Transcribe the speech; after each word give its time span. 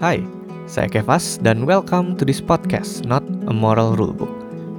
Hai, 0.00 0.24
saya 0.64 0.88
Kevas 0.88 1.36
dan 1.44 1.68
welcome 1.68 2.16
to 2.16 2.24
this 2.24 2.40
podcast, 2.40 3.04
not 3.04 3.20
a 3.44 3.52
moral 3.52 3.92
rulebook. 3.92 4.32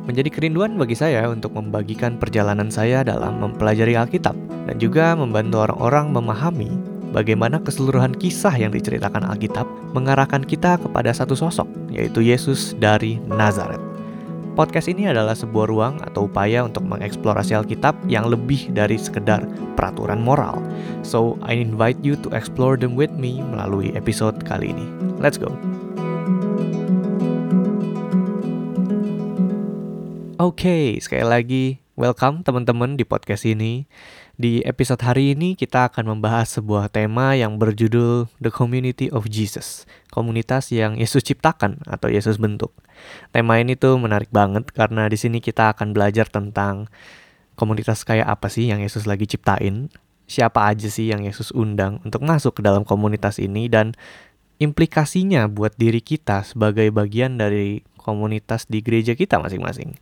Menjadi 0.10 0.34
kerinduan 0.34 0.82
bagi 0.82 0.98
saya 0.98 1.30
untuk 1.30 1.54
membagikan 1.54 2.18
perjalanan 2.18 2.74
saya 2.74 3.06
dalam 3.06 3.38
mempelajari 3.38 3.94
Alkitab 3.94 4.34
dan 4.66 4.82
juga 4.82 5.14
membantu 5.14 5.70
orang-orang 5.70 6.10
memahami 6.10 6.74
bagaimana 7.14 7.62
keseluruhan 7.62 8.18
kisah 8.18 8.58
yang 8.58 8.74
diceritakan 8.74 9.22
Alkitab 9.30 9.70
mengarahkan 9.94 10.42
kita 10.42 10.82
kepada 10.82 11.14
satu 11.14 11.38
sosok, 11.38 11.70
yaitu 11.94 12.26
Yesus 12.26 12.74
dari 12.82 13.22
Nazaret. 13.30 13.78
Podcast 14.58 14.90
ini 14.90 15.06
adalah 15.06 15.38
sebuah 15.38 15.70
ruang 15.70 15.96
atau 16.02 16.26
upaya 16.26 16.66
untuk 16.66 16.82
mengeksplorasi 16.90 17.54
Alkitab 17.62 17.94
yang 18.10 18.26
lebih 18.26 18.74
dari 18.74 18.98
sekedar 18.98 19.46
peraturan 19.78 20.18
moral. 20.18 20.58
So, 21.06 21.38
I 21.46 21.62
invite 21.62 22.02
you 22.02 22.18
to 22.26 22.34
explore 22.34 22.74
them 22.74 22.98
with 22.98 23.14
me 23.14 23.38
melalui 23.46 23.94
episode 23.94 24.42
kali 24.44 24.74
ini. 24.74 25.01
Let's 25.22 25.38
go! 25.38 25.54
Oke, 30.42 30.66
okay, 30.66 30.86
sekali 30.98 31.22
lagi 31.22 31.66
welcome 31.94 32.42
teman-teman 32.42 32.98
di 32.98 33.06
podcast 33.06 33.46
ini. 33.46 33.86
Di 34.34 34.66
episode 34.66 35.06
hari 35.06 35.38
ini 35.38 35.54
kita 35.54 35.94
akan 35.94 36.18
membahas 36.18 36.58
sebuah 36.58 36.90
tema 36.90 37.38
yang 37.38 37.62
berjudul 37.62 38.34
The 38.42 38.50
Community 38.50 39.14
of 39.14 39.30
Jesus, 39.30 39.86
komunitas 40.10 40.74
yang 40.74 40.98
Yesus 40.98 41.22
ciptakan 41.22 41.86
atau 41.86 42.10
Yesus 42.10 42.42
bentuk. 42.42 42.74
Tema 43.30 43.62
ini 43.62 43.78
tuh 43.78 44.02
menarik 44.02 44.34
banget 44.34 44.74
karena 44.74 45.06
di 45.06 45.22
sini 45.22 45.38
kita 45.38 45.78
akan 45.78 45.94
belajar 45.94 46.26
tentang 46.34 46.90
komunitas 47.54 48.02
kayak 48.02 48.26
apa 48.26 48.50
sih 48.50 48.74
yang 48.74 48.82
Yesus 48.82 49.06
lagi 49.06 49.30
ciptain, 49.30 49.94
siapa 50.26 50.66
aja 50.66 50.90
sih 50.90 51.14
yang 51.14 51.22
Yesus 51.22 51.54
undang 51.54 52.02
untuk 52.02 52.26
masuk 52.26 52.58
ke 52.58 52.62
dalam 52.66 52.82
komunitas 52.82 53.38
ini 53.38 53.70
dan 53.70 53.94
implikasinya 54.62 55.50
buat 55.50 55.74
diri 55.74 56.06
kita 56.06 56.46
sebagai 56.46 56.94
bagian 56.94 57.42
dari 57.42 57.82
komunitas 57.98 58.70
di 58.70 58.86
gereja 58.86 59.18
kita 59.18 59.42
masing-masing. 59.42 59.98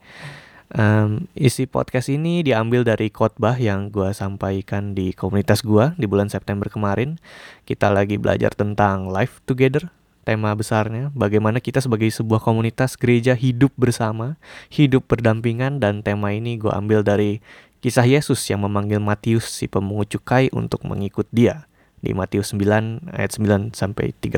Um, 0.69 1.25
isi 1.33 1.65
podcast 1.65 2.13
ini 2.13 2.45
diambil 2.45 2.85
dari 2.85 3.09
khotbah 3.09 3.57
yang 3.57 3.89
gue 3.89 4.13
sampaikan 4.13 4.93
di 4.93 5.17
komunitas 5.17 5.65
gue 5.65 5.95
di 5.97 6.05
bulan 6.05 6.30
September 6.30 6.67
kemarin. 6.69 7.17
Kita 7.65 7.89
lagi 7.89 8.21
belajar 8.21 8.53
tentang 8.53 9.09
life 9.09 9.41
together, 9.49 9.89
tema 10.27 10.53
besarnya, 10.53 11.09
bagaimana 11.17 11.57
kita 11.63 11.81
sebagai 11.81 12.11
sebuah 12.13 12.43
komunitas 12.43 12.99
gereja 12.99 13.33
hidup 13.33 13.73
bersama, 13.80 14.37
hidup 14.69 15.09
berdampingan, 15.09 15.81
dan 15.81 16.05
tema 16.05 16.35
ini 16.35 16.61
gue 16.61 16.69
ambil 16.69 17.02
dari 17.02 17.41
kisah 17.80 18.05
Yesus 18.05 18.43
yang 18.52 18.61
memanggil 18.61 19.02
Matius 19.02 19.49
si 19.49 19.65
pemungut 19.65 20.11
cukai 20.11 20.52
untuk 20.53 20.85
mengikut 20.85 21.25
dia 21.31 21.69
di 22.00 22.16
Matius 22.16 22.55
9 22.55 23.11
ayat 23.16 23.31
9 23.36 23.75
sampai 23.75 24.16
13. 24.17 24.36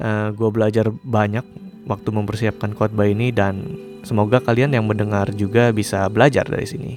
Uh, 0.00 0.30
gue 0.36 0.48
belajar 0.52 0.88
banyak 1.04 1.44
waktu 1.88 2.08
mempersiapkan 2.12 2.76
khotbah 2.76 3.08
ini 3.08 3.32
dan 3.32 3.80
Semoga 4.00 4.40
kalian 4.40 4.72
yang 4.72 4.88
mendengar 4.88 5.28
juga 5.36 5.68
bisa 5.76 6.08
belajar 6.08 6.48
dari 6.48 6.64
sini. 6.64 6.96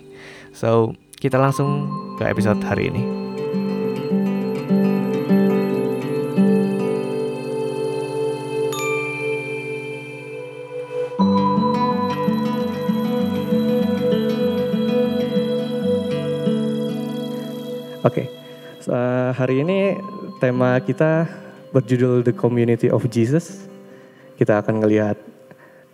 So, 0.55 0.95
kita 1.19 1.35
langsung 1.35 1.91
ke 2.15 2.23
episode 2.23 2.63
hari 2.63 2.87
ini. 2.87 3.03
Oke, 18.03 18.27
okay. 18.27 18.42
Uh, 18.87 19.31
hari 19.35 19.63
ini 19.63 19.97
tema 20.39 20.79
kita 20.81 21.27
berjudul 21.71 22.23
The 22.25 22.35
Community 22.35 22.87
of 22.91 23.05
Jesus. 23.07 23.67
Kita 24.35 24.59
akan 24.59 24.83
ngelihat 24.83 25.17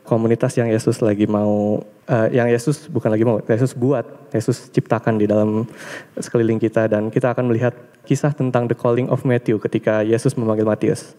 komunitas 0.08 0.58
yang 0.58 0.72
Yesus 0.72 1.04
lagi 1.06 1.30
mau, 1.30 1.84
uh, 2.10 2.28
yang 2.34 2.50
Yesus 2.50 2.90
bukan 2.90 3.14
lagi 3.14 3.26
mau, 3.28 3.38
Yesus 3.46 3.78
buat, 3.78 4.06
Yesus 4.34 4.74
ciptakan 4.74 5.22
di 5.22 5.30
dalam 5.30 5.70
sekeliling 6.18 6.58
kita 6.58 6.90
dan 6.90 7.14
kita 7.14 7.36
akan 7.36 7.54
melihat 7.54 7.78
kisah 8.10 8.34
tentang 8.34 8.66
the 8.66 8.74
calling 8.74 9.06
of 9.14 9.22
Matthew 9.22 9.62
ketika 9.62 10.02
Yesus 10.02 10.34
memanggil 10.34 10.66
Matius. 10.66 11.14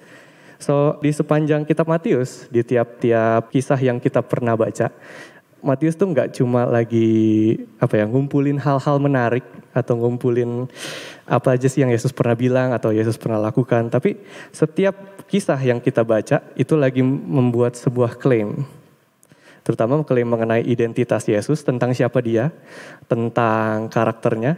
So 0.61 0.99
di 1.01 1.15
sepanjang 1.15 1.65
kitab 1.65 1.89
Matius, 1.89 2.51
di 2.53 2.61
tiap-tiap 2.67 3.49
kisah 3.49 3.79
yang 3.81 4.03
kita 4.03 4.21
pernah 4.21 4.59
baca, 4.59 4.93
Matius 5.61 5.97
tuh 5.97 6.09
nggak 6.09 6.41
cuma 6.41 6.65
lagi 6.65 7.53
apa 7.77 8.01
ya 8.01 8.05
ngumpulin 8.09 8.57
hal-hal 8.57 8.97
menarik 8.97 9.45
atau 9.77 9.95
ngumpulin 10.01 10.67
apa 11.31 11.55
aja 11.55 11.71
sih 11.71 11.87
yang 11.87 11.95
Yesus 11.95 12.11
pernah 12.11 12.35
bilang 12.35 12.75
atau 12.75 12.91
Yesus 12.91 13.15
pernah 13.15 13.39
lakukan, 13.39 13.87
tapi 13.87 14.19
setiap 14.51 15.23
kisah 15.31 15.63
yang 15.63 15.79
kita 15.79 16.03
baca 16.03 16.43
itu 16.59 16.75
lagi 16.75 17.07
membuat 17.07 17.79
sebuah 17.79 18.19
klaim 18.19 18.67
terutama 19.61 20.01
klaim 20.03 20.27
mengenai 20.27 20.65
identitas 20.65 21.29
Yesus, 21.29 21.63
tentang 21.63 21.93
siapa 21.93 22.19
dia, 22.25 22.51
tentang 23.07 23.93
karakternya, 23.93 24.57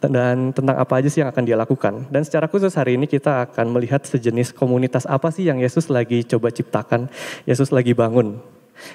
dan 0.00 0.52
tentang 0.52 0.76
apa 0.76 1.00
aja 1.00 1.08
sih 1.08 1.24
yang 1.24 1.32
akan 1.32 1.44
dia 1.44 1.56
lakukan. 1.56 2.08
Dan 2.12 2.24
secara 2.24 2.50
khusus 2.50 2.72
hari 2.76 3.00
ini 3.00 3.08
kita 3.08 3.48
akan 3.48 3.72
melihat 3.72 4.04
sejenis 4.04 4.52
komunitas 4.52 5.08
apa 5.08 5.32
sih 5.32 5.48
yang 5.48 5.60
Yesus 5.60 5.88
lagi 5.88 6.24
coba 6.24 6.52
ciptakan, 6.52 7.08
Yesus 7.48 7.72
lagi 7.72 7.96
bangun. 7.96 8.40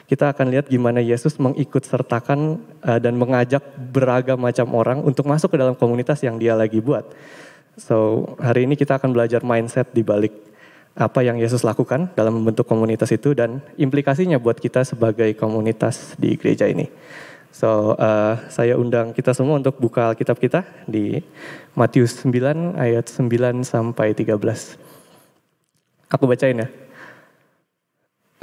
Kita 0.06 0.34
akan 0.34 0.52
lihat 0.54 0.66
gimana 0.70 1.02
Yesus 1.02 1.38
mengikut 1.42 1.86
sertakan 1.86 2.62
uh, 2.86 3.00
dan 3.02 3.18
mengajak 3.18 3.62
beragam 3.92 4.38
macam 4.42 4.68
orang 4.74 5.00
untuk 5.02 5.26
masuk 5.26 5.54
ke 5.54 5.58
dalam 5.58 5.74
komunitas 5.74 6.22
yang 6.22 6.38
dia 6.38 6.54
lagi 6.54 6.82
buat. 6.82 7.06
So, 7.76 8.24
hari 8.40 8.64
ini 8.64 8.80
kita 8.80 8.96
akan 9.02 9.12
belajar 9.12 9.44
mindset 9.44 9.92
di 9.92 10.00
balik 10.00 10.32
apa 10.96 11.20
yang 11.28 11.36
Yesus 11.36 11.68
lakukan 11.68 12.08
dalam 12.16 12.40
membentuk 12.40 12.64
komunitas 12.64 13.12
itu 13.12 13.36
dan 13.36 13.60
implikasinya 13.76 14.40
buat 14.40 14.56
kita 14.56 14.88
sebagai 14.88 15.36
komunitas 15.36 16.16
di 16.16 16.40
gereja 16.40 16.72
ini. 16.72 16.88
So, 17.56 17.96
uh, 17.96 18.36
saya 18.52 18.76
undang 18.76 19.16
kita 19.16 19.32
semua 19.32 19.60
untuk 19.60 19.80
buka 19.80 20.12
Alkitab 20.12 20.40
kita 20.40 20.68
di 20.88 21.24
Matius 21.76 22.20
9 22.24 22.76
ayat 22.76 23.08
9 23.08 23.64
sampai 23.64 24.12
13. 24.12 24.76
Aku 26.12 26.28
bacain 26.28 26.60
ya. 26.60 26.68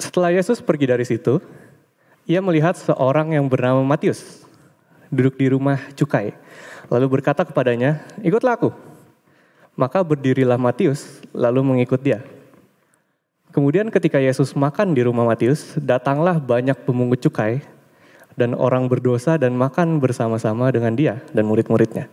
Setelah 0.02 0.34
Yesus 0.34 0.58
pergi 0.58 0.90
dari 0.90 1.06
situ, 1.06 1.38
ia 2.26 2.42
melihat 2.42 2.74
seorang 2.74 3.38
yang 3.38 3.46
bernama 3.46 3.86
Matius 3.86 4.42
duduk 5.14 5.38
di 5.38 5.46
rumah 5.46 5.78
cukai. 5.94 6.34
Lalu 6.90 7.06
berkata 7.06 7.46
kepadanya, 7.46 8.02
"Ikutlah 8.18 8.58
aku." 8.58 8.74
Maka 9.78 10.02
berdirilah 10.02 10.58
Matius 10.58 11.22
lalu 11.30 11.62
mengikut 11.62 12.02
dia. 12.02 12.18
Kemudian 13.54 13.94
ketika 13.94 14.18
Yesus 14.18 14.58
makan 14.58 14.90
di 14.90 15.06
rumah 15.06 15.22
Matius, 15.22 15.78
datanglah 15.78 16.42
banyak 16.42 16.82
pemungut 16.82 17.22
cukai 17.22 17.62
dan 18.34 18.58
orang 18.58 18.90
berdosa 18.90 19.38
dan 19.38 19.54
makan 19.54 20.02
bersama-sama 20.02 20.66
dengan 20.74 20.98
dia 20.98 21.22
dan 21.30 21.46
murid-muridnya. 21.46 22.10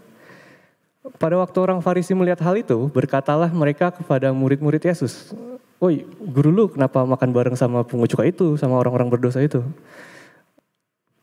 Pada 1.18 1.42
waktu 1.42 1.58
orang 1.58 1.82
Farisi 1.82 2.14
melihat 2.14 2.44
hal 2.46 2.54
itu, 2.54 2.86
berkatalah 2.92 3.50
mereka 3.50 3.90
kepada 3.90 4.30
murid-murid 4.30 4.84
Yesus, 4.84 5.34
Woi, 5.80 6.04
guru 6.20 6.52
lu 6.52 6.68
kenapa 6.68 7.08
makan 7.08 7.32
bareng 7.32 7.56
sama 7.56 7.88
pungut 7.88 8.12
cukai 8.12 8.36
itu, 8.36 8.60
sama 8.60 8.76
orang-orang 8.76 9.08
berdosa 9.08 9.40
itu? 9.40 9.64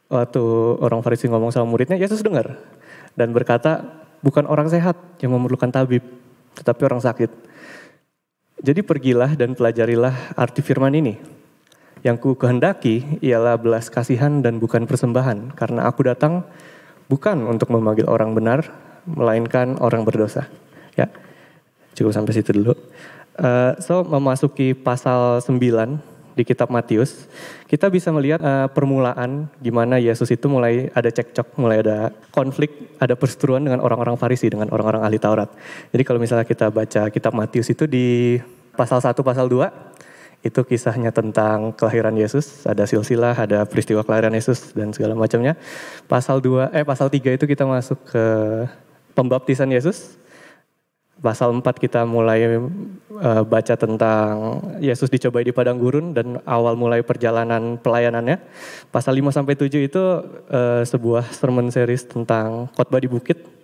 Waktu 0.09 0.43
orang 0.81 1.05
Farisi 1.05 1.28
ngomong 1.28 1.53
sama 1.53 1.69
muridnya, 1.69 2.00
Yesus 2.00 2.25
dengar 2.25 2.56
dan 3.12 3.37
berkata, 3.37 3.84
bukan 4.25 4.49
orang 4.49 4.72
sehat 4.72 4.97
yang 5.21 5.37
memerlukan 5.37 5.69
tabib, 5.69 6.00
tetapi 6.56 6.81
orang 6.89 7.05
sakit. 7.05 7.28
Jadi 8.65 8.81
pergilah 8.81 9.37
dan 9.37 9.53
pelajarilah 9.53 10.33
arti 10.41 10.65
firman 10.65 10.97
ini. 10.97 11.21
Yang 12.00 12.17
ku 12.25 12.31
kehendaki 12.33 13.21
ialah 13.21 13.61
belas 13.61 13.93
kasihan 13.93 14.41
dan 14.41 14.56
bukan 14.56 14.88
persembahan, 14.88 15.53
karena 15.53 15.84
aku 15.84 16.00
datang 16.09 16.49
bukan 17.12 17.44
untuk 17.44 17.69
memanggil 17.77 18.09
orang 18.09 18.33
benar, 18.33 18.73
melainkan 19.05 19.76
orang 19.85 20.00
berdosa. 20.00 20.49
Ya, 20.97 21.12
cukup 21.93 22.17
sampai 22.17 22.32
situ 22.32 22.56
dulu. 22.56 22.73
Uh, 23.37 23.77
so 23.85 24.00
memasuki 24.00 24.73
pasal 24.73 25.44
9 25.44 25.61
di 26.37 26.44
kitab 26.44 26.69
Matius, 26.69 27.29
kita 27.65 27.88
bisa 27.88 28.12
melihat 28.12 28.41
uh, 28.44 28.69
permulaan 28.69 29.49
gimana 29.61 29.97
Yesus 29.97 30.29
itu 30.29 30.53
mulai 30.53 30.93
ada 30.93 31.09
cekcok, 31.09 31.56
mulai 31.56 31.81
ada 31.81 32.12
konflik, 32.29 32.93
ada 33.00 33.17
perseteruan 33.17 33.65
dengan 33.65 33.81
orang-orang 33.81 34.21
Farisi, 34.21 34.53
dengan 34.53 34.69
orang-orang 34.69 35.00
ahli 35.00 35.17
Taurat. 35.17 35.49
Jadi 35.93 36.03
kalau 36.05 36.21
misalnya 36.21 36.44
kita 36.44 36.69
baca 36.69 37.09
kitab 37.09 37.33
Matius 37.33 37.73
itu 37.73 37.88
di 37.88 38.37
pasal 38.77 39.00
1, 39.00 39.17
pasal 39.25 39.49
2, 39.49 40.44
itu 40.44 40.61
kisahnya 40.62 41.11
tentang 41.11 41.73
kelahiran 41.73 42.12
Yesus, 42.15 42.69
ada 42.69 42.85
silsilah, 42.85 43.35
ada 43.35 43.65
peristiwa 43.65 44.05
kelahiran 44.05 44.37
Yesus 44.37 44.77
dan 44.77 44.93
segala 44.93 45.17
macamnya. 45.17 45.56
Pasal 46.06 46.44
2 46.44 46.71
eh 46.77 46.85
pasal 46.85 47.09
3 47.09 47.35
itu 47.35 47.44
kita 47.49 47.65
masuk 47.65 47.99
ke 48.06 48.25
pembaptisan 49.17 49.73
Yesus. 49.73 50.21
Pasal 51.17 51.49
4 51.49 51.65
kita 51.81 52.05
mulai 52.05 52.45
uh, 52.45 53.43
baca 53.49 53.75
tentang 53.75 54.61
Yesus 54.85 55.09
dicobai 55.09 55.49
di 55.49 55.53
padang 55.53 55.81
gurun 55.81 56.13
dan 56.13 56.45
awal 56.45 56.77
mulai 56.77 57.01
perjalanan 57.01 57.81
pelayanannya. 57.81 58.37
Pasal 58.93 59.17
5 59.17 59.33
sampai 59.33 59.57
7 59.57 59.81
itu 59.81 60.03
uh, 60.53 60.85
sebuah 60.85 61.33
sermon 61.33 61.73
series 61.73 62.05
tentang 62.05 62.69
khotbah 62.77 63.01
di 63.01 63.09
bukit. 63.09 63.57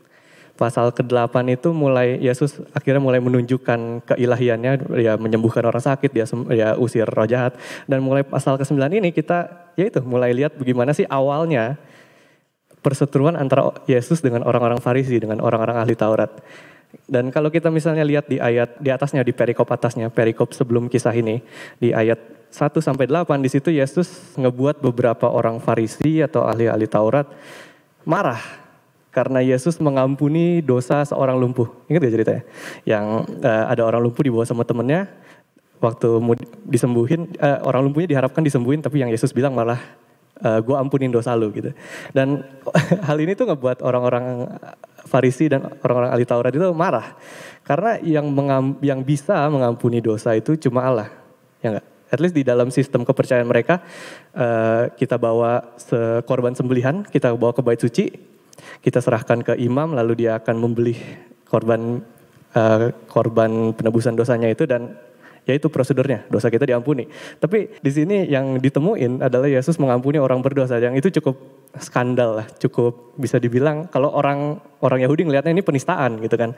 pasal 0.53 0.93
ke-8 0.93 1.33
itu 1.49 1.73
mulai 1.73 2.21
Yesus 2.21 2.61
akhirnya 2.77 3.01
mulai 3.01 3.19
menunjukkan 3.25 4.05
keilahiannya 4.05 4.95
ya 5.01 5.17
menyembuhkan 5.17 5.65
orang 5.65 5.81
sakit 5.81 6.13
dia 6.13 6.29
ya 6.53 6.77
usir 6.77 7.09
roh 7.09 7.25
jahat 7.27 7.57
dan 7.89 8.05
mulai 8.05 8.23
pasal 8.23 8.61
ke-9 8.61 8.79
ini 9.01 9.11
kita 9.11 9.49
ya 9.75 9.89
itu 9.89 10.05
mulai 10.05 10.31
lihat 10.37 10.55
bagaimana 10.55 10.93
sih 10.93 11.09
awalnya 11.09 11.81
perseteruan 12.83 13.39
antara 13.39 13.71
Yesus 13.87 14.21
dengan 14.21 14.43
orang-orang 14.43 14.83
Farisi 14.83 15.17
dengan 15.23 15.39
orang-orang 15.41 15.79
ahli 15.81 15.95
Taurat. 15.95 16.43
Dan 17.09 17.33
kalau 17.33 17.49
kita 17.49 17.73
misalnya 17.73 18.05
lihat 18.05 18.29
di 18.29 18.37
ayat 18.37 18.77
di 18.77 18.93
atasnya 18.93 19.25
di 19.25 19.33
perikop 19.33 19.69
atasnya, 19.69 20.13
perikop 20.13 20.53
sebelum 20.53 20.93
kisah 20.93 21.13
ini 21.17 21.41
di 21.81 21.93
ayat 21.93 22.21
1 22.53 22.69
sampai 22.85 23.09
8 23.09 23.41
di 23.41 23.49
situ 23.49 23.73
Yesus 23.73 24.37
ngebuat 24.37 24.85
beberapa 24.85 25.33
orang 25.33 25.57
Farisi 25.57 26.21
atau 26.21 26.45
ahli-ahli 26.45 26.85
Taurat 26.85 27.25
marah 28.05 28.63
karena 29.13 29.45
Yesus 29.45 29.77
mengampuni 29.81 30.65
dosa 30.65 31.05
seorang 31.05 31.37
lumpuh. 31.37 31.69
Ingat 31.89 32.01
gak 32.01 32.15
ceritanya? 32.17 32.43
Yang 32.89 33.05
uh, 33.45 33.65
ada 33.69 33.83
orang 33.85 34.01
lumpuh 34.05 34.25
dibawa 34.25 34.45
sama 34.49 34.65
temennya, 34.65 35.05
waktu 35.85 36.09
disembuhin, 36.65 37.29
uh, 37.37 37.61
orang 37.69 37.85
lumpuhnya 37.85 38.17
diharapkan 38.17 38.41
disembuhin, 38.41 38.81
tapi 38.81 39.05
yang 39.05 39.13
Yesus 39.13 39.37
bilang 39.37 39.53
malah, 39.53 39.81
uh, 40.43 40.59
eh, 40.59 40.59
gue 40.61 40.77
ampunin 40.77 41.09
dosa 41.09 41.33
lu 41.39 41.49
gitu. 41.55 41.71
Dan 42.11 42.43
hal 43.09 43.17
ini 43.23 43.33
tuh 43.39 43.49
ngebuat 43.49 43.81
orang-orang 43.81 44.51
Farisi 45.03 45.51
dan 45.51 45.67
orang-orang 45.83 46.11
ahli 46.15 46.27
Taurat 46.27 46.53
itu 46.55 46.69
marah. 46.75 47.15
Karena 47.67 47.99
yang 48.03 48.27
mengam, 48.31 48.79
yang 48.83 49.03
bisa 49.03 49.47
mengampuni 49.51 49.99
dosa 50.03 50.35
itu 50.35 50.55
cuma 50.59 50.87
Allah. 50.87 51.11
Ya 51.63 51.75
enggak? 51.75 51.87
At 52.13 52.21
least 52.21 52.37
di 52.37 52.45
dalam 52.45 52.69
sistem 52.69 53.09
kepercayaan 53.09 53.49
mereka, 53.49 53.81
uh, 54.37 54.93
kita 54.93 55.17
bawa 55.17 55.65
korban 56.29 56.53
sembelihan, 56.53 57.09
kita 57.09 57.33
bawa 57.33 57.57
ke 57.57 57.65
bait 57.65 57.81
suci, 57.81 58.13
kita 58.85 59.01
serahkan 59.01 59.41
ke 59.41 59.57
imam 59.57 59.97
lalu 59.97 60.27
dia 60.27 60.37
akan 60.37 60.61
membeli 60.61 60.97
korban 61.49 62.05
uh, 62.57 62.93
korban 63.09 63.73
penebusan 63.77 64.17
dosanya 64.17 64.49
itu 64.53 64.65
dan 64.69 64.97
ya 65.43 65.53
itu 65.59 65.67
prosedurnya 65.67 66.27
dosa 66.31 66.49
kita 66.49 66.67
diampuni. 66.69 67.09
Tapi 67.39 67.81
di 67.83 67.91
sini 67.91 68.29
yang 68.31 68.59
ditemuin 68.63 69.23
adalah 69.23 69.51
Yesus 69.51 69.79
mengampuni 69.79 70.19
orang 70.19 70.41
berdosa 70.41 70.79
yang 70.79 70.95
itu 70.95 71.11
cukup 71.21 71.39
skandal 71.79 72.43
lah, 72.43 72.47
cukup 72.61 73.17
bisa 73.17 73.41
dibilang 73.41 73.89
kalau 73.89 74.13
orang 74.13 74.61
orang 74.85 75.03
Yahudi 75.03 75.27
ngelihatnya 75.29 75.53
ini 75.57 75.65
penistaan 75.65 76.21
gitu 76.21 76.37
kan. 76.37 76.53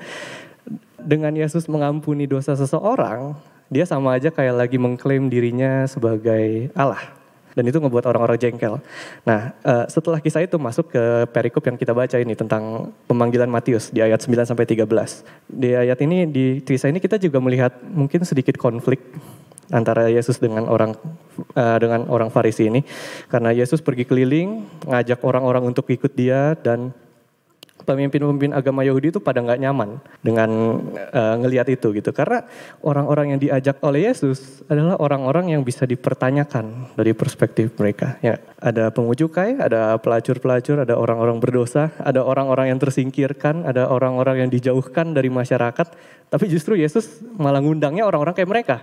Dengan 1.04 1.36
Yesus 1.36 1.68
mengampuni 1.68 2.24
dosa 2.24 2.56
seseorang, 2.56 3.36
dia 3.68 3.84
sama 3.84 4.16
aja 4.16 4.32
kayak 4.32 4.56
lagi 4.56 4.80
mengklaim 4.80 5.28
dirinya 5.28 5.84
sebagai 5.84 6.72
Allah 6.72 7.23
dan 7.54 7.64
itu 7.64 7.78
ngebuat 7.78 8.04
orang-orang 8.10 8.36
jengkel. 8.38 8.82
Nah, 9.22 9.54
uh, 9.62 9.86
setelah 9.86 10.18
kisah 10.18 10.42
itu 10.42 10.58
masuk 10.58 10.90
ke 10.90 11.02
perikop 11.30 11.62
yang 11.70 11.78
kita 11.78 11.94
baca 11.94 12.18
ini 12.18 12.34
tentang 12.34 12.90
pemanggilan 13.06 13.48
Matius 13.48 13.94
di 13.94 14.02
ayat 14.02 14.20
9 14.20 14.46
sampai 14.46 14.66
13. 14.66 14.86
Di 15.48 15.70
ayat 15.74 15.98
ini 16.02 16.26
di 16.26 16.60
kisah 16.60 16.90
ini 16.90 16.98
kita 16.98 17.16
juga 17.16 17.38
melihat 17.38 17.78
mungkin 17.86 18.26
sedikit 18.26 18.58
konflik 18.58 19.00
antara 19.72 20.12
Yesus 20.12 20.36
dengan 20.36 20.68
orang 20.68 20.92
uh, 21.56 21.78
dengan 21.80 22.04
orang 22.12 22.28
Farisi 22.28 22.68
ini 22.68 22.84
karena 23.32 23.54
Yesus 23.54 23.80
pergi 23.80 24.04
keliling 24.04 24.66
ngajak 24.84 25.24
orang-orang 25.24 25.64
untuk 25.72 25.88
ikut 25.88 26.12
dia 26.12 26.52
dan 26.60 26.92
pemimpin-pemimpin 27.82 28.54
agama 28.54 28.86
Yahudi 28.86 29.10
itu 29.10 29.20
pada 29.20 29.42
nggak 29.42 29.60
nyaman 29.60 29.98
dengan 30.22 30.48
uh, 31.10 31.34
ngelihat 31.42 31.66
itu 31.74 31.90
gitu. 31.90 32.14
Karena 32.14 32.46
orang-orang 32.80 33.34
yang 33.34 33.40
diajak 33.42 33.82
oleh 33.82 34.06
Yesus 34.10 34.62
adalah 34.70 34.94
orang-orang 35.02 35.52
yang 35.58 35.66
bisa 35.66 35.82
dipertanyakan 35.82 36.94
dari 36.94 37.10
perspektif 37.12 37.74
mereka. 37.74 38.16
Ya 38.24 38.38
ada 38.62 38.94
pengucukai 38.94 39.60
ada 39.60 39.98
pelacur-pelacur 40.00 40.86
ada 40.86 40.94
orang-orang 40.96 41.42
berdosa 41.42 41.92
ada 42.00 42.24
orang-orang 42.24 42.72
yang 42.72 42.80
tersingkirkan 42.80 43.66
ada 43.68 43.90
orang-orang 43.90 44.46
yang 44.46 44.50
dijauhkan 44.50 45.12
dari 45.12 45.28
masyarakat. 45.28 45.86
Tapi 46.30 46.44
justru 46.46 46.78
Yesus 46.80 47.20
malah 47.36 47.58
ngundangnya 47.58 48.08
orang-orang 48.08 48.34
kayak 48.34 48.50
mereka. 48.50 48.76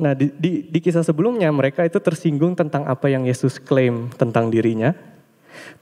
Nah 0.00 0.14
di, 0.14 0.30
di, 0.38 0.70
di 0.70 0.78
kisah 0.78 1.02
sebelumnya 1.02 1.50
mereka 1.50 1.82
itu 1.82 1.98
tersinggung 1.98 2.54
tentang 2.54 2.86
apa 2.86 3.10
yang 3.10 3.26
Yesus 3.26 3.58
klaim 3.58 4.08
tentang 4.14 4.48
dirinya 4.48 4.94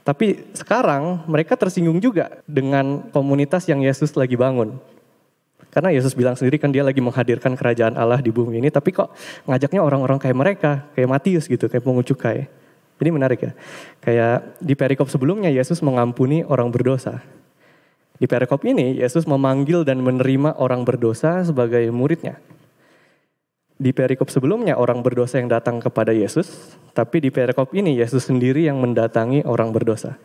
tapi 0.03 0.49
sekarang 0.57 1.25
mereka 1.29 1.57
tersinggung 1.57 2.01
juga 2.01 2.41
dengan 2.49 3.09
komunitas 3.13 3.69
yang 3.69 3.85
Yesus 3.85 4.15
lagi 4.17 4.35
bangun. 4.35 4.77
Karena 5.69 5.93
Yesus 5.93 6.17
bilang 6.17 6.33
sendiri 6.33 6.57
kan 6.57 6.73
dia 6.73 6.81
lagi 6.81 6.99
menghadirkan 7.05 7.53
kerajaan 7.53 7.95
Allah 8.01 8.25
di 8.25 8.33
bumi 8.33 8.57
ini, 8.59 8.73
tapi 8.73 8.91
kok 8.91 9.13
ngajaknya 9.45 9.85
orang-orang 9.85 10.17
kayak 10.17 10.37
mereka, 10.37 10.71
kayak 10.97 11.09
Matius 11.13 11.45
gitu, 11.45 11.69
kayak 11.69 11.85
pengunjuk 11.85 12.17
cukai. 12.17 12.49
Ini 12.99 13.11
menarik 13.15 13.39
ya. 13.39 13.53
Kayak 14.03 14.59
di 14.59 14.75
perikop 14.75 15.07
sebelumnya 15.07 15.53
Yesus 15.53 15.79
mengampuni 15.85 16.43
orang 16.43 16.73
berdosa. 16.75 17.23
Di 18.19 18.27
perikop 18.27 18.67
ini 18.67 18.99
Yesus 18.99 19.23
memanggil 19.31 19.87
dan 19.87 20.03
menerima 20.03 20.59
orang 20.59 20.83
berdosa 20.83 21.47
sebagai 21.47 21.87
muridnya. 21.95 22.43
Di 23.79 23.95
perikop 23.95 24.27
sebelumnya 24.27 24.75
orang 24.75 25.07
berdosa 25.07 25.39
yang 25.39 25.47
datang 25.47 25.79
kepada 25.79 26.11
Yesus, 26.11 26.75
tapi 26.99 27.23
di 27.23 27.31
perikop 27.31 27.71
ini 27.79 27.95
Yesus 27.95 28.27
sendiri 28.27 28.67
yang 28.67 28.83
mendatangi 28.83 29.47
orang 29.47 29.71
berdosa. 29.71 30.19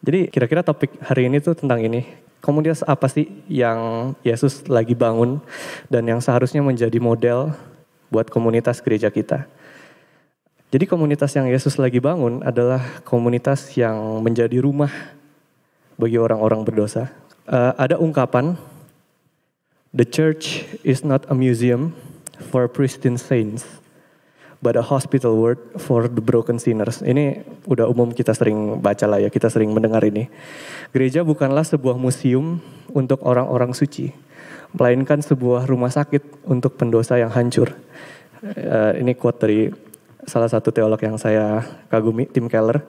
Jadi 0.00 0.32
kira-kira 0.32 0.64
topik 0.64 0.96
hari 1.04 1.28
ini 1.28 1.44
tuh 1.44 1.52
tentang 1.52 1.84
ini. 1.84 2.08
Komunitas 2.40 2.80
apa 2.88 3.06
sih 3.06 3.28
yang 3.46 4.12
Yesus 4.24 4.66
lagi 4.66 4.96
bangun 4.96 5.44
dan 5.92 6.08
yang 6.08 6.24
seharusnya 6.24 6.64
menjadi 6.64 6.96
model 6.98 7.54
buat 8.08 8.32
komunitas 8.32 8.80
gereja 8.80 9.12
kita. 9.12 9.46
Jadi 10.72 10.88
komunitas 10.88 11.36
yang 11.36 11.46
Yesus 11.52 11.76
lagi 11.76 12.00
bangun 12.00 12.40
adalah 12.42 12.80
komunitas 13.04 13.76
yang 13.76 14.24
menjadi 14.24 14.56
rumah 14.56 14.90
bagi 16.00 16.16
orang-orang 16.16 16.64
berdosa. 16.64 17.12
Uh, 17.44 17.76
ada 17.76 18.00
ungkapan, 18.00 18.56
the 19.92 20.08
church 20.08 20.64
is 20.80 21.04
not 21.04 21.28
a 21.28 21.36
museum, 21.36 21.92
for 22.42 22.66
pristine 22.66 23.16
saints, 23.16 23.64
but 24.58 24.74
a 24.74 24.82
hospital 24.82 25.38
word 25.38 25.58
for 25.78 26.10
the 26.10 26.20
broken 26.20 26.58
sinners. 26.58 27.00
Ini 27.00 27.46
udah 27.66 27.86
umum 27.86 28.10
kita 28.10 28.34
sering 28.34 28.82
baca 28.82 29.06
lah 29.06 29.22
ya, 29.22 29.30
kita 29.30 29.46
sering 29.48 29.70
mendengar 29.70 30.02
ini. 30.02 30.26
Gereja 30.90 31.22
bukanlah 31.22 31.62
sebuah 31.62 31.94
museum 31.94 32.58
untuk 32.90 33.22
orang-orang 33.22 33.72
suci, 33.72 34.10
melainkan 34.74 35.22
sebuah 35.22 35.64
rumah 35.70 35.94
sakit 35.94 36.46
untuk 36.50 36.74
pendosa 36.76 37.16
yang 37.16 37.30
hancur. 37.30 37.72
Uh, 38.42 38.98
ini 38.98 39.14
quote 39.14 39.38
dari 39.38 39.70
salah 40.26 40.50
satu 40.50 40.74
teolog 40.74 40.98
yang 40.98 41.14
saya 41.18 41.62
kagumi, 41.86 42.26
Tim 42.26 42.50
Keller. 42.50 42.82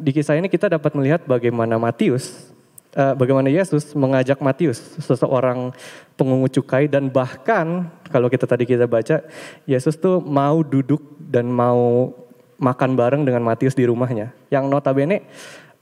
Di 0.00 0.12
kisah 0.12 0.36
ini 0.36 0.52
kita 0.52 0.68
dapat 0.68 0.92
melihat 0.96 1.24
bagaimana 1.24 1.80
Matius 1.80 2.52
uh, 2.94 3.14
bagaimana 3.18 3.50
Yesus 3.52 3.92
mengajak 3.92 4.38
Matius, 4.40 4.80
seseorang 5.02 5.74
pengungut 6.14 6.54
cukai 6.54 6.88
dan 6.88 7.12
bahkan 7.12 7.90
kalau 8.08 8.32
kita 8.32 8.48
tadi 8.48 8.64
kita 8.64 8.88
baca, 8.88 9.24
Yesus 9.68 9.98
tuh 10.00 10.22
mau 10.22 10.64
duduk 10.64 11.00
dan 11.18 11.48
mau 11.50 12.12
makan 12.58 12.98
bareng 12.98 13.22
dengan 13.22 13.44
Matius 13.44 13.76
di 13.76 13.84
rumahnya. 13.84 14.32
Yang 14.48 14.64
notabene 14.66 15.28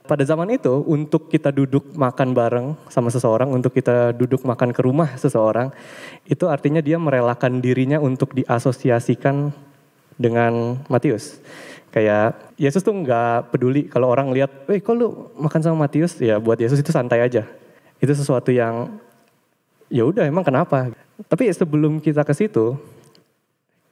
pada 0.06 0.22
zaman 0.22 0.54
itu 0.54 0.86
untuk 0.86 1.26
kita 1.26 1.50
duduk 1.50 1.94
makan 1.98 2.30
bareng 2.30 2.66
sama 2.86 3.10
seseorang, 3.10 3.50
untuk 3.50 3.75
kita 3.75 4.14
duduk 4.14 4.46
makan 4.46 4.70
ke 4.70 4.80
rumah 4.86 5.18
seseorang, 5.18 5.75
itu 6.30 6.46
artinya 6.46 6.78
dia 6.78 6.94
merelakan 6.96 7.58
dirinya 7.58 7.98
untuk 7.98 8.32
diasosiasikan 8.38 9.50
dengan 10.16 10.80
Matius. 10.86 11.42
Kayak 11.96 12.52
Yesus 12.60 12.84
tuh 12.84 12.92
nggak 12.92 13.56
peduli 13.56 13.88
kalau 13.88 14.12
orang 14.12 14.28
lihat, 14.28 14.68
eh 14.68 14.84
kok 14.84 14.92
lu 14.92 15.32
makan 15.40 15.64
sama 15.64 15.88
Matius? 15.88 16.20
Ya 16.20 16.36
buat 16.36 16.60
Yesus 16.60 16.76
itu 16.76 16.92
santai 16.92 17.24
aja. 17.24 17.48
Itu 17.96 18.12
sesuatu 18.12 18.52
yang 18.52 19.00
ya 19.88 20.04
udah 20.04 20.28
emang 20.28 20.44
kenapa? 20.44 20.92
Tapi 21.24 21.48
sebelum 21.56 21.96
kita 22.04 22.20
ke 22.20 22.36
situ, 22.36 22.76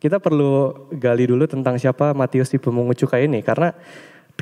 kita 0.04 0.20
perlu 0.20 0.84
gali 0.92 1.24
dulu 1.24 1.48
tentang 1.48 1.80
siapa 1.80 2.12
Matius 2.12 2.52
si 2.52 2.60
pemungut 2.60 3.00
cukai 3.00 3.24
ini 3.24 3.40
karena 3.40 3.72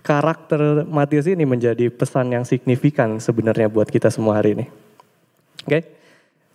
karakter 0.03 0.83
Matius 0.91 1.31
ini 1.31 1.47
menjadi 1.47 1.87
pesan 1.87 2.35
yang 2.35 2.43
signifikan 2.43 3.23
sebenarnya 3.23 3.71
buat 3.71 3.87
kita 3.87 4.11
semua 4.11 4.43
hari 4.43 4.59
ini. 4.59 4.67
Oke. 5.63 5.71
Okay? 5.71 5.83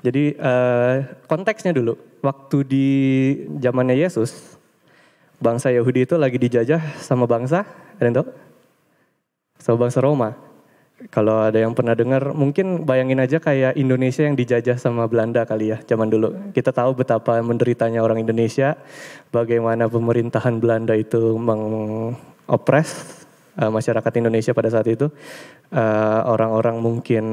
Jadi 0.03 0.35
uh, 0.35 1.07
konteksnya 1.23 1.71
dulu, 1.71 1.95
waktu 2.19 2.57
di 2.67 2.87
zamannya 3.63 3.95
Yesus, 3.95 4.56
bangsa 5.37 5.69
Yahudi 5.69 6.09
itu 6.09 6.15
lagi 6.17 6.37
dijajah 6.41 6.97
sama 7.01 7.29
bangsa, 7.29 7.65
ada 7.97 8.05
yang 8.05 8.17
tahu? 8.21 8.27
Sama 9.61 9.77
bangsa 9.87 9.99
Roma. 10.01 10.29
Kalau 11.13 11.45
ada 11.45 11.61
yang 11.61 11.77
pernah 11.77 11.93
dengar, 11.93 12.33
mungkin 12.33 12.81
bayangin 12.81 13.21
aja 13.21 13.37
kayak 13.37 13.77
Indonesia 13.77 14.25
yang 14.25 14.33
dijajah 14.33 14.81
sama 14.81 15.05
Belanda 15.05 15.45
kali 15.45 15.69
ya, 15.69 15.77
zaman 15.85 16.09
dulu. 16.09 16.33
Kita 16.57 16.73
tahu 16.73 16.97
betapa 16.97 17.37
menderitanya 17.45 18.01
orang 18.01 18.17
Indonesia, 18.17 18.73
bagaimana 19.29 19.85
pemerintahan 19.85 20.57
Belanda 20.57 20.97
itu 20.97 21.37
mengopres 21.37 23.13
uh, 23.61 23.69
masyarakat 23.69 24.09
Indonesia 24.17 24.57
pada 24.57 24.73
saat 24.73 24.89
itu. 24.89 25.13
Uh, 25.69 26.21
orang-orang 26.33 26.81
mungkin 26.81 27.25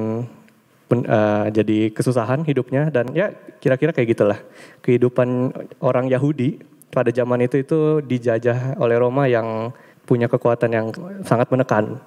uh, 0.92 1.46
jadi 1.48 1.88
kesusahan 1.88 2.44
hidupnya 2.44 2.92
dan 2.92 3.16
ya 3.16 3.32
kira-kira 3.64 3.96
kayak 3.96 4.08
gitulah 4.12 4.38
kehidupan 4.84 5.56
orang 5.80 6.12
Yahudi 6.12 6.73
pada 6.94 7.10
zaman 7.10 7.42
itu 7.42 7.58
itu 7.58 7.98
dijajah 7.98 8.78
oleh 8.78 8.96
Roma 8.96 9.26
yang 9.26 9.74
punya 10.06 10.30
kekuatan 10.30 10.70
yang 10.70 10.86
sangat 11.26 11.50
menekan. 11.50 11.98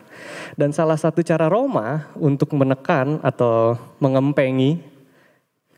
Dan 0.55 0.71
salah 0.71 0.95
satu 0.95 1.19
cara 1.25 1.51
Roma 1.51 2.07
untuk 2.15 2.55
menekan 2.55 3.19
atau 3.19 3.75
mengempengi 3.99 4.79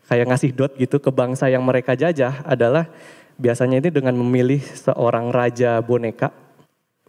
kayak 0.06 0.30
ngasih 0.30 0.50
dot 0.54 0.72
gitu 0.78 1.02
ke 1.02 1.10
bangsa 1.10 1.50
yang 1.50 1.66
mereka 1.66 1.98
jajah 1.98 2.46
adalah 2.46 2.86
biasanya 3.40 3.82
ini 3.82 3.90
dengan 3.90 4.14
memilih 4.14 4.60
seorang 4.62 5.32
raja 5.32 5.80
boneka 5.80 6.30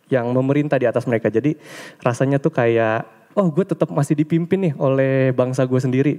yang 0.08 0.32
memerintah 0.32 0.80
di 0.80 0.88
atas 0.88 1.06
mereka. 1.06 1.28
Jadi 1.28 1.56
rasanya 2.04 2.40
tuh 2.40 2.52
kayak 2.52 3.08
oh 3.36 3.48
gue 3.48 3.64
tetap 3.64 3.88
masih 3.92 4.16
dipimpin 4.16 4.72
nih 4.72 4.74
oleh 4.76 5.32
bangsa 5.32 5.64
gue 5.68 5.80
sendiri. 5.80 6.14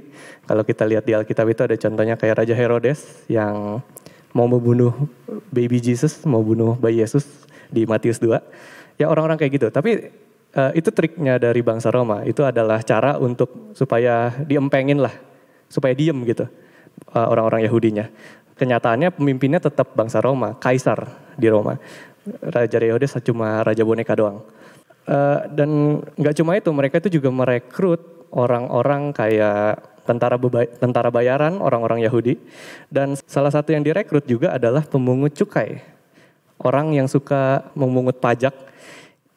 Kalau 0.48 0.64
kita 0.64 0.84
lihat 0.88 1.04
di 1.04 1.12
Alkitab 1.12 1.46
itu 1.48 1.60
ada 1.64 1.76
contohnya 1.76 2.16
kayak 2.16 2.44
Raja 2.44 2.54
Herodes 2.56 3.24
yang 3.28 3.80
mau 4.32 4.48
membunuh 4.48 4.92
baby 5.52 5.78
Jesus, 5.78 6.24
mau 6.24 6.40
bunuh 6.40 6.76
bayi 6.76 7.04
Yesus 7.04 7.24
di 7.68 7.84
Matius 7.84 8.20
2. 8.20 9.00
Ya 9.00 9.08
orang-orang 9.08 9.40
kayak 9.40 9.52
gitu. 9.56 9.66
Tapi 9.68 10.12
uh, 10.56 10.72
itu 10.76 10.88
triknya 10.92 11.36
dari 11.40 11.60
bangsa 11.60 11.92
Roma. 11.92 12.24
Itu 12.24 12.44
adalah 12.44 12.80
cara 12.84 13.16
untuk 13.20 13.72
supaya 13.76 14.32
diempengin 14.44 15.00
lah, 15.00 15.12
supaya 15.68 15.92
diem 15.92 16.16
gitu 16.24 16.48
uh, 17.12 17.26
orang-orang 17.28 17.64
Yahudinya. 17.64 18.08
Kenyataannya 18.56 19.12
pemimpinnya 19.16 19.60
tetap 19.60 19.96
bangsa 19.96 20.20
Roma, 20.20 20.56
kaisar 20.56 21.08
di 21.36 21.48
Roma. 21.48 21.76
Raja 22.22 22.78
Herodes 22.78 23.18
cuma 23.26 23.66
raja 23.66 23.82
boneka 23.82 24.14
doang. 24.14 24.46
Uh, 25.02 25.42
dan 25.50 25.98
nggak 26.14 26.36
cuma 26.38 26.54
itu, 26.54 26.70
mereka 26.70 27.02
itu 27.02 27.18
juga 27.18 27.34
merekrut 27.34 28.30
orang-orang 28.30 29.10
kayak 29.10 29.91
tentara 30.04 30.36
tentara 30.78 31.08
bayaran, 31.08 31.58
orang-orang 31.58 32.02
Yahudi. 32.04 32.38
Dan 32.90 33.14
salah 33.26 33.50
satu 33.50 33.74
yang 33.74 33.82
direkrut 33.82 34.26
juga 34.26 34.54
adalah 34.54 34.82
pemungut 34.86 35.34
cukai. 35.34 35.82
Orang 36.62 36.94
yang 36.94 37.10
suka 37.10 37.70
memungut 37.74 38.22
pajak 38.22 38.54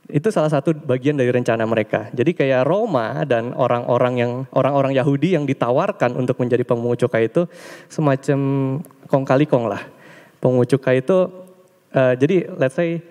itu 0.05 0.29
salah 0.29 0.53
satu 0.53 0.77
bagian 0.77 1.17
dari 1.17 1.33
rencana 1.33 1.65
mereka. 1.65 2.13
Jadi 2.13 2.37
kayak 2.37 2.69
Roma 2.69 3.25
dan 3.25 3.57
orang-orang 3.57 4.13
yang 4.21 4.31
orang-orang 4.53 4.93
Yahudi 4.93 5.33
yang 5.33 5.49
ditawarkan 5.49 6.13
untuk 6.13 6.37
menjadi 6.37 6.61
pemungut 6.61 7.01
cukai 7.01 7.25
itu 7.25 7.49
semacam 7.89 8.39
kong 9.09 9.25
kali 9.25 9.49
kong 9.49 9.65
lah. 9.65 9.81
Pemungut 10.37 10.69
cukai 10.69 11.01
itu 11.01 11.25
uh, 11.97 12.13
jadi 12.13 12.53
let's 12.53 12.77
say 12.77 13.01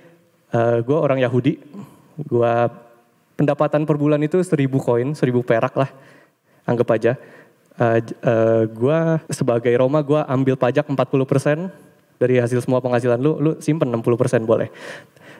uh, 0.54 0.78
gue 0.78 0.94
orang 0.94 1.18
Yahudi, 1.18 1.58
gue 2.22 2.54
pendapatan 3.34 3.82
per 3.82 3.98
bulan 3.98 4.22
itu 4.22 4.38
seribu 4.46 4.78
koin, 4.78 5.18
seribu 5.18 5.42
perak 5.42 5.74
lah, 5.74 5.90
anggap 6.62 6.88
aja. 6.94 7.12
Uh, 7.74 7.98
uh, 8.22 8.62
gue 8.70 8.98
sebagai 9.34 9.74
Roma 9.74 9.98
gue 9.98 10.22
ambil 10.30 10.54
pajak 10.54 10.86
40% 10.86 11.74
dari 12.22 12.38
hasil 12.38 12.62
semua 12.62 12.78
penghasilan 12.78 13.18
lu, 13.18 13.34
lu 13.42 13.52
simpen 13.58 13.90
60% 13.90 14.46
boleh. 14.46 14.70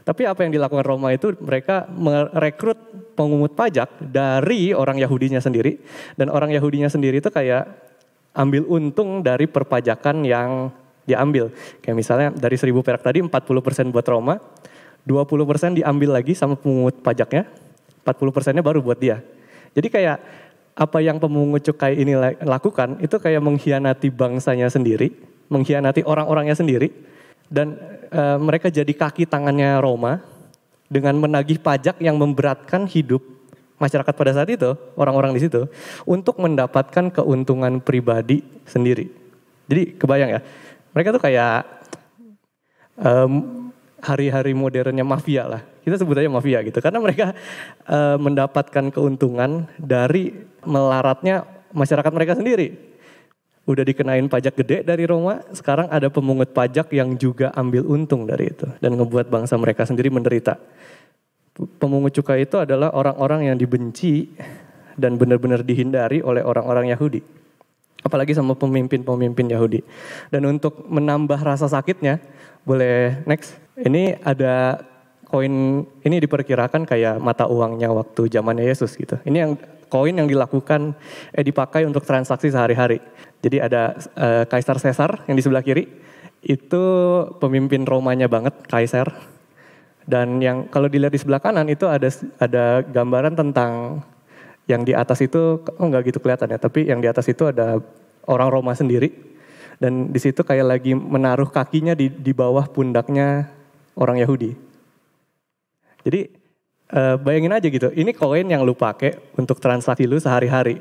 Tapi 0.05 0.29
apa 0.29 0.45
yang 0.45 0.53
dilakukan 0.53 0.85
Roma 0.85 1.17
itu 1.17 1.33
mereka 1.41 1.89
merekrut 1.89 2.77
pengungut 3.17 3.57
pajak 3.57 3.89
dari 4.05 4.77
orang 4.77 5.01
Yahudinya 5.01 5.41
sendiri. 5.41 5.81
Dan 6.13 6.29
orang 6.29 6.53
Yahudinya 6.53 6.93
sendiri 6.93 7.25
itu 7.25 7.33
kayak 7.33 7.65
ambil 8.37 8.69
untung 8.69 9.25
dari 9.25 9.49
perpajakan 9.49 10.27
yang 10.29 10.69
diambil. 11.09 11.49
Kayak 11.81 11.97
misalnya 11.97 12.29
dari 12.37 12.61
1000 12.61 12.85
perak 12.85 13.01
tadi 13.01 13.25
40% 13.25 13.95
buat 13.95 14.05
Roma, 14.05 14.37
20% 15.09 15.81
diambil 15.81 16.21
lagi 16.21 16.37
sama 16.37 16.53
pemungut 16.53 17.01
pajaknya, 17.01 17.49
40 18.05 18.37
persennya 18.37 18.61
baru 18.61 18.85
buat 18.85 19.01
dia. 19.01 19.25
Jadi 19.73 19.89
kayak 19.89 20.21
apa 20.75 20.99
yang 20.99 21.23
pemungut 21.23 21.63
cukai 21.63 21.95
ini 21.95 22.19
lakukan 22.43 22.99
itu 22.99 23.15
kayak 23.23 23.39
mengkhianati 23.39 24.11
bangsanya 24.11 24.67
sendiri, 24.67 25.15
mengkhianati 25.47 26.03
orang-orangnya 26.03 26.59
sendiri, 26.59 26.91
dan 27.47 27.79
e, 28.11 28.23
mereka 28.43 28.67
jadi 28.75 28.91
kaki 28.91 29.31
tangannya 29.31 29.79
Roma 29.79 30.19
dengan 30.91 31.15
menagih 31.15 31.63
pajak 31.63 32.03
yang 32.03 32.19
memberatkan 32.19 32.91
hidup 32.91 33.23
masyarakat 33.79 34.15
pada 34.15 34.35
saat 34.35 34.51
itu, 34.51 34.75
orang-orang 34.99 35.35
di 35.39 35.47
situ, 35.47 35.67
untuk 36.07 36.43
mendapatkan 36.43 37.11
keuntungan 37.11 37.79
pribadi 37.79 38.43
sendiri. 38.67 39.11
Jadi 39.71 39.95
kebayang 39.95 40.31
ya, 40.39 40.41
mereka 40.91 41.15
tuh 41.15 41.23
kayak 41.23 41.67
um, 42.99 43.33
hari-hari 44.03 44.53
modernnya 44.53 45.07
mafia 45.07 45.47
lah. 45.47 45.63
Kita 45.85 46.01
sebut 46.01 46.17
aja 46.17 46.33
mafia 46.33 46.65
gitu, 46.65 46.81
karena 46.81 46.99
mereka 46.99 47.37
uh, 47.85 48.17
mendapatkan 48.17 48.89
keuntungan 48.89 49.69
dari 49.77 50.33
melaratnya 50.65 51.45
masyarakat 51.77 52.09
mereka 52.09 52.35
sendiri 52.41 52.95
udah 53.65 53.81
dikenain 53.81 54.29
pajak 54.29 54.61
gede 54.61 54.85
dari 54.85 55.09
Roma, 55.09 55.41
sekarang 55.57 55.89
ada 55.89 56.13
pemungut 56.13 56.53
pajak 56.53 56.93
yang 56.93 57.17
juga 57.17 57.49
ambil 57.57 57.89
untung 57.89 58.29
dari 58.29 58.53
itu 58.53 58.69
dan 58.81 58.93
ngebuat 58.93 59.33
bangsa 59.33 59.57
mereka 59.57 59.89
sendiri 59.89 60.13
menderita. 60.13 60.61
Pemungut 61.55 62.13
cukai 62.13 62.45
itu 62.45 62.61
adalah 62.61 62.93
orang-orang 62.93 63.49
yang 63.49 63.57
dibenci 63.57 64.37
dan 65.01 65.17
benar-benar 65.17 65.65
dihindari 65.65 66.21
oleh 66.21 66.45
orang-orang 66.45 66.93
Yahudi. 66.93 67.25
Apalagi 68.05 68.37
sama 68.37 68.53
pemimpin-pemimpin 68.53 69.49
Yahudi. 69.49 69.81
Dan 70.29 70.45
untuk 70.45 70.85
menambah 70.85 71.41
rasa 71.41 71.65
sakitnya, 71.65 72.21
boleh 72.69 73.25
next. 73.25 73.57
Ini 73.81 74.21
ada 74.21 74.83
koin, 75.35 75.83
ini 75.83 76.17
diperkirakan 76.23 76.87
kayak 76.87 77.19
mata 77.19 77.51
uangnya 77.51 77.91
waktu 77.91 78.31
zamannya 78.31 78.63
Yesus 78.71 78.95
gitu. 78.95 79.19
Ini 79.27 79.37
yang 79.43 79.53
koin 79.91 80.15
yang 80.15 80.31
dilakukan, 80.31 80.95
eh 81.35 81.43
dipakai 81.43 81.83
untuk 81.83 82.07
transaksi 82.07 82.55
sehari-hari. 82.55 83.03
Jadi 83.43 83.59
ada 83.59 83.99
uh, 84.15 84.47
Kaisar 84.47 84.79
Caesar 84.79 85.27
yang 85.27 85.35
di 85.35 85.43
sebelah 85.43 85.67
kiri, 85.67 85.91
itu 86.47 86.85
pemimpin 87.43 87.83
Romanya 87.83 88.31
banget, 88.31 88.55
Kaisar. 88.71 89.11
Dan 90.07 90.39
yang 90.39 90.71
kalau 90.71 90.87
dilihat 90.87 91.11
di 91.11 91.19
sebelah 91.19 91.43
kanan 91.43 91.67
itu 91.67 91.91
ada 91.91 92.07
ada 92.39 92.87
gambaran 92.87 93.35
tentang 93.35 94.05
yang 94.71 94.87
di 94.87 94.95
atas 94.95 95.19
itu 95.25 95.61
oh 95.65 95.87
nggak 95.91 96.15
gitu 96.15 96.23
kelihatan 96.23 96.55
ya, 96.55 96.59
tapi 96.63 96.87
yang 96.87 97.03
di 97.03 97.09
atas 97.11 97.27
itu 97.27 97.51
ada 97.51 97.83
orang 98.31 98.49
Roma 98.55 98.73
sendiri 98.77 99.13
dan 99.83 100.13
di 100.13 100.21
situ 100.21 100.47
kayak 100.47 100.79
lagi 100.79 100.93
menaruh 100.95 101.49
kakinya 101.51 101.97
di 101.97 102.13
di 102.13 102.33
bawah 102.37 102.69
pundaknya 102.69 103.51
orang 103.99 104.21
Yahudi. 104.21 104.74
Jadi 106.05 106.29
uh, 106.93 107.17
bayangin 107.19 107.57
aja 107.57 107.67
gitu, 107.67 107.89
ini 107.97 108.13
koin 108.13 108.47
yang 108.47 108.63
lu 108.63 108.77
pakai 108.77 109.17
untuk 109.41 109.59
transaksi 109.59 110.05
lu 110.05 110.21
sehari-hari. 110.21 110.79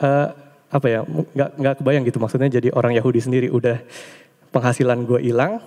Uh, 0.00 0.32
apa 0.70 0.86
ya 0.86 1.02
nggak 1.04 1.50
nggak 1.60 1.74
kebayang 1.82 2.04
gitu 2.06 2.22
maksudnya 2.22 2.48
jadi 2.48 2.72
orang 2.72 2.96
Yahudi 2.96 3.20
sendiri. 3.20 3.48
Udah 3.52 3.78
penghasilan 4.50 5.06
gue 5.06 5.20
hilang 5.22 5.62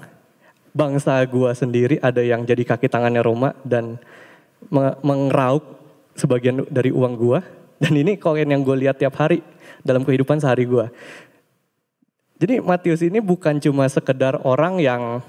bangsa 0.73 1.21
gue 1.29 1.49
sendiri 1.53 1.95
ada 2.01 2.19
yang 2.19 2.43
jadi 2.43 2.65
kaki 2.65 2.89
tangannya 2.89 3.21
Roma 3.21 3.53
dan 3.61 4.01
mengrauk 5.05 5.63
sebagian 6.17 6.65
dari 6.67 6.89
uang 6.89 7.13
gue 7.13 7.39
dan 7.81 7.93
ini 7.93 8.17
koin 8.17 8.49
yang 8.49 8.65
gue 8.65 8.73
lihat 8.85 8.97
tiap 8.97 9.13
hari 9.21 9.45
dalam 9.85 10.01
kehidupan 10.01 10.41
sehari 10.41 10.65
gue 10.65 10.89
jadi 12.41 12.59
Matius 12.59 13.05
ini 13.05 13.21
bukan 13.21 13.61
cuma 13.61 13.85
sekedar 13.85 14.41
orang 14.41 14.81
yang 14.81 15.21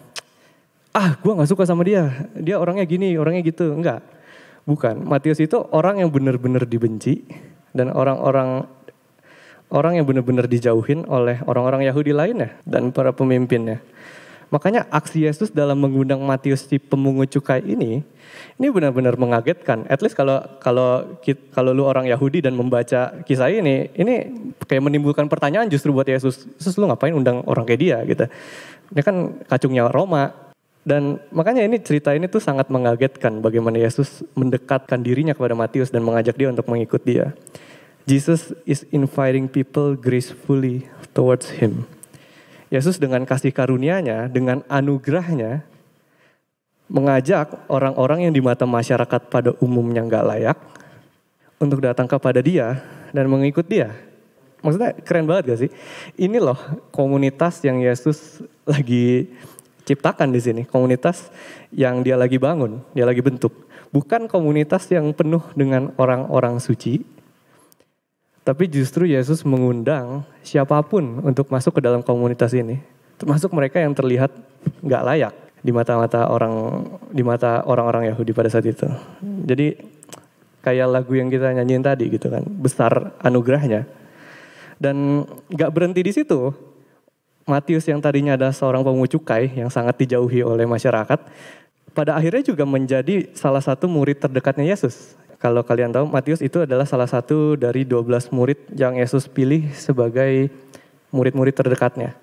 ah 0.95 1.19
gue 1.19 1.33
nggak 1.35 1.51
suka 1.51 1.67
sama 1.67 1.83
dia 1.83 2.31
dia 2.39 2.57
orangnya 2.57 2.87
gini 2.87 3.19
orangnya 3.19 3.43
gitu 3.43 3.75
enggak 3.75 4.01
bukan 4.65 5.03
Matius 5.03 5.43
itu 5.43 5.59
orang 5.75 6.01
yang 6.01 6.09
benar-benar 6.09 6.65
dibenci 6.65 7.27
dan 7.75 7.91
orang-orang 7.91 8.71
orang 9.75 9.99
yang 9.99 10.07
benar-benar 10.07 10.47
dijauhin 10.47 11.03
oleh 11.11 11.43
orang-orang 11.51 11.83
Yahudi 11.91 12.15
lainnya 12.15 12.55
dan 12.63 12.95
para 12.95 13.11
pemimpinnya. 13.11 13.83
Makanya 14.53 14.87
aksi 14.87 15.27
Yesus 15.27 15.51
dalam 15.51 15.83
mengundang 15.83 16.23
Matius 16.23 16.71
si 16.71 16.79
pemungut 16.79 17.27
cukai 17.27 17.59
ini, 17.67 18.07
ini 18.55 18.67
benar-benar 18.71 19.19
mengagetkan. 19.19 19.83
At 19.91 19.99
least 19.99 20.15
kalau 20.15 20.39
kalau 20.63 21.19
kalau 21.51 21.75
lu 21.75 21.83
orang 21.83 22.07
Yahudi 22.07 22.39
dan 22.39 22.55
membaca 22.55 23.19
kisah 23.27 23.51
ini, 23.51 23.91
ini 23.99 24.31
kayak 24.63 24.85
menimbulkan 24.85 25.27
pertanyaan 25.27 25.67
justru 25.67 25.91
buat 25.91 26.07
Yesus. 26.07 26.47
Yesus 26.47 26.79
lu 26.79 26.87
ngapain 26.87 27.11
undang 27.11 27.43
orang 27.51 27.67
kayak 27.67 27.81
dia 27.83 27.99
gitu. 28.07 28.31
Dia 28.95 29.03
kan 29.03 29.43
kacungnya 29.51 29.91
Roma. 29.91 30.44
Dan 30.85 31.17
makanya 31.33 31.65
ini 31.65 31.81
cerita 31.81 32.13
ini 32.13 32.29
tuh 32.29 32.45
sangat 32.45 32.69
mengagetkan 32.69 33.41
bagaimana 33.41 33.81
Yesus 33.81 34.21
mendekatkan 34.37 35.01
dirinya 35.01 35.33
kepada 35.33 35.57
Matius 35.57 35.89
dan 35.89 36.05
mengajak 36.05 36.37
dia 36.37 36.53
untuk 36.53 36.69
mengikut 36.69 37.01
dia. 37.01 37.33
Jesus 38.05 38.53
is 38.69 38.85
inviting 38.93 39.49
people 39.49 39.97
gracefully 39.97 40.85
towards 41.17 41.49
him. 41.57 41.89
Yesus 42.69 43.01
dengan 43.01 43.25
kasih 43.25 43.49
karunia-Nya, 43.49 44.29
dengan 44.29 44.61
anugerahnya, 44.69 45.65
mengajak 46.93 47.65
orang-orang 47.73 48.29
yang 48.29 48.33
di 48.37 48.45
mata 48.45 48.69
masyarakat 48.69 49.33
pada 49.33 49.57
umumnya 49.65 50.05
nggak 50.05 50.27
layak 50.29 50.59
untuk 51.57 51.81
datang 51.81 52.05
kepada 52.05 52.45
dia 52.45 52.85
dan 53.17 53.25
mengikut 53.33 53.65
dia. 53.65 53.89
Maksudnya 54.61 54.97
keren 55.05 55.29
banget 55.29 55.45
gak 55.49 55.61
sih? 55.61 55.71
Ini 56.17 56.41
loh 56.41 56.57
komunitas 56.89 57.61
yang 57.65 57.85
Yesus 57.85 58.41
lagi 58.65 59.29
ciptakan 59.85 60.33
di 60.33 60.41
sini. 60.41 60.63
Komunitas 60.65 61.31
yang 61.73 62.01
dia 62.01 62.17
lagi 62.17 62.41
bangun, 62.41 62.81
dia 62.97 63.05
lagi 63.05 63.21
bentuk. 63.21 63.53
Bukan 63.95 64.27
komunitas 64.27 64.91
yang 64.91 65.15
penuh 65.15 65.45
dengan 65.55 65.95
orang-orang 66.01 66.59
suci, 66.59 67.05
tapi 68.45 68.69
justru 68.69 69.09
Yesus 69.09 69.41
mengundang 69.49 70.27
siapa 70.45 70.77
pun 70.85 71.25
untuk 71.25 71.49
masuk 71.49 71.79
ke 71.79 71.81
dalam 71.81 72.05
komunitas 72.05 72.53
ini. 72.53 72.77
Termasuk 73.17 73.55
mereka 73.55 73.81
yang 73.81 73.97
terlihat 73.97 74.35
nggak 74.85 75.05
layak. 75.07 75.35
di 75.65 75.73
mata-mata 75.73 76.29
orang 76.29 76.85
di 77.09 77.25
mata 77.25 77.65
orang-orang 77.65 78.13
Yahudi 78.13 78.37
pada 78.37 78.53
saat 78.53 78.69
itu. 78.69 78.85
Jadi 79.49 79.73
kayak 80.61 80.93
lagu 80.93 81.17
yang 81.17 81.33
kita 81.33 81.57
nyanyiin 81.57 81.81
tadi 81.81 82.13
gitu 82.13 82.29
kan, 82.29 82.45
besar 82.45 83.17
anugerahnya. 83.25 83.89
Dan 84.77 85.25
gak 85.49 85.73
berhenti 85.73 86.05
di 86.05 86.13
situ. 86.13 86.53
Matius 87.45 87.85
yang 87.85 88.01
tadinya 88.01 88.41
adalah 88.41 88.57
seorang 88.57 88.81
pemungut 88.81 89.13
cukai 89.13 89.53
yang 89.53 89.69
sangat 89.69 90.01
dijauhi 90.01 90.41
oleh 90.41 90.65
masyarakat, 90.65 91.21
pada 91.93 92.17
akhirnya 92.17 92.41
juga 92.41 92.65
menjadi 92.65 93.31
salah 93.37 93.61
satu 93.61 93.85
murid 93.85 94.17
terdekatnya 94.17 94.65
Yesus. 94.65 95.13
Kalau 95.37 95.61
kalian 95.61 95.93
tahu, 95.93 96.09
Matius 96.09 96.41
itu 96.41 96.65
adalah 96.65 96.89
salah 96.89 97.05
satu 97.05 97.53
dari 97.55 97.85
12 97.85 98.33
murid 98.33 98.57
yang 98.73 98.97
Yesus 98.97 99.29
pilih 99.29 99.69
sebagai 99.77 100.49
murid-murid 101.13 101.53
terdekatnya. 101.53 102.17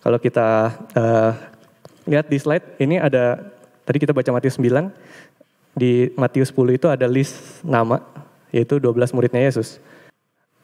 Kalau 0.00 0.16
kita 0.16 0.72
uh, 0.96 1.36
lihat 2.08 2.32
di 2.32 2.40
slide, 2.40 2.80
ini 2.80 2.96
ada, 2.96 3.44
tadi 3.84 4.00
kita 4.00 4.16
baca 4.16 4.32
Matius 4.32 4.56
9, 4.56 4.88
di 5.76 6.08
Matius 6.16 6.48
10 6.48 6.80
itu 6.80 6.86
ada 6.88 7.04
list 7.04 7.60
nama, 7.60 8.00
yaitu 8.48 8.80
12 8.80 9.12
muridnya 9.12 9.44
Yesus. 9.44 9.76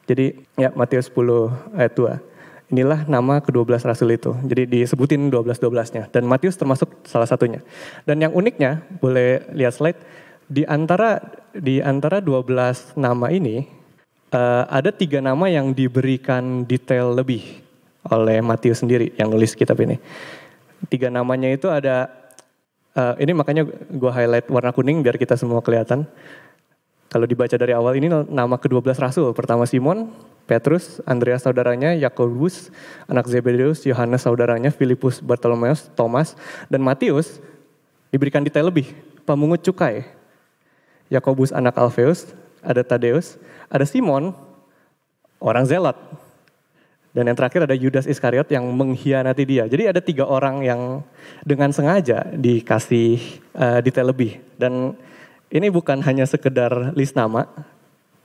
Jadi 0.09 0.41
ya 0.57 0.73
Matius 0.73 1.13
10 1.13 1.77
ayat 1.77 1.93
2. 1.93 2.28
Inilah 2.69 3.09
nama 3.09 3.41
ke-12 3.41 3.81
rasul 3.81 4.13
itu. 4.13 4.37
Jadi 4.45 4.69
disebutin 4.69 5.33
12-12-nya. 5.33 6.13
Dan 6.13 6.29
Matius 6.29 6.53
termasuk 6.53 7.01
salah 7.01 7.25
satunya. 7.25 7.65
Dan 8.05 8.21
yang 8.21 8.33
uniknya, 8.37 8.85
boleh 9.01 9.41
lihat 9.57 9.73
slide, 9.73 9.97
di 10.45 10.65
antara 10.69 11.21
di 11.53 11.81
antara 11.81 12.21
12 12.21 12.97
nama 12.97 13.29
ini 13.33 13.65
uh, 14.33 14.65
ada 14.69 14.89
tiga 14.89 15.21
nama 15.21 15.49
yang 15.49 15.73
diberikan 15.73 16.65
detail 16.65 17.13
lebih 17.13 17.61
oleh 18.09 18.41
Matius 18.41 18.81
sendiri 18.81 19.13
yang 19.17 19.29
nulis 19.29 19.53
kitab 19.53 19.77
ini. 19.81 20.01
Tiga 20.89 21.13
namanya 21.13 21.49
itu 21.49 21.69
ada 21.69 22.09
uh, 22.97 23.13
ini 23.21 23.33
makanya 23.35 23.67
gue 23.69 24.11
highlight 24.11 24.47
warna 24.49 24.73
kuning 24.73 25.05
biar 25.05 25.17
kita 25.17 25.37
semua 25.37 25.61
kelihatan. 25.61 26.09
Kalau 27.09 27.25
dibaca 27.25 27.57
dari 27.57 27.73
awal 27.73 27.97
ini 27.97 28.05
nama 28.09 28.55
ke-12 28.61 28.93
rasul. 29.01 29.33
Pertama 29.33 29.65
Simon, 29.65 30.13
Petrus, 30.45 31.01
Andreas 31.09 31.41
saudaranya, 31.41 31.97
Yakobus, 31.97 32.69
anak 33.09 33.25
Zebedeus, 33.25 33.81
Yohanes 33.85 34.29
saudaranya, 34.29 34.69
Filipus, 34.69 35.17
Bartolomeus, 35.17 35.89
Thomas, 35.97 36.37
dan 36.69 36.85
Matius 36.85 37.41
diberikan 38.13 38.45
detail 38.45 38.69
lebih. 38.69 38.93
Pemungut 39.25 39.65
cukai, 39.65 40.05
Yakobus 41.09 41.49
anak 41.49 41.77
Alfeus, 41.81 42.29
ada 42.61 42.85
Tadeus, 42.85 43.41
ada 43.69 43.85
Simon, 43.89 44.33
orang 45.41 45.65
zealot. 45.65 45.97
Dan 47.09 47.25
yang 47.25 47.37
terakhir 47.37 47.65
ada 47.65 47.73
Yudas 47.73 48.05
Iskariot 48.05 48.45
yang 48.53 48.69
mengkhianati 48.69 49.41
dia. 49.41 49.65
Jadi 49.65 49.89
ada 49.89 49.97
tiga 49.97 50.29
orang 50.29 50.61
yang 50.61 51.01
dengan 51.41 51.73
sengaja 51.73 52.21
dikasih 52.37 53.17
uh, 53.57 53.81
detail 53.81 54.13
lebih. 54.13 54.37
Dan 54.61 54.93
ini 55.49 55.67
bukan 55.73 56.01
hanya 56.05 56.25
sekedar 56.29 56.93
list 56.93 57.17
nama. 57.17 57.49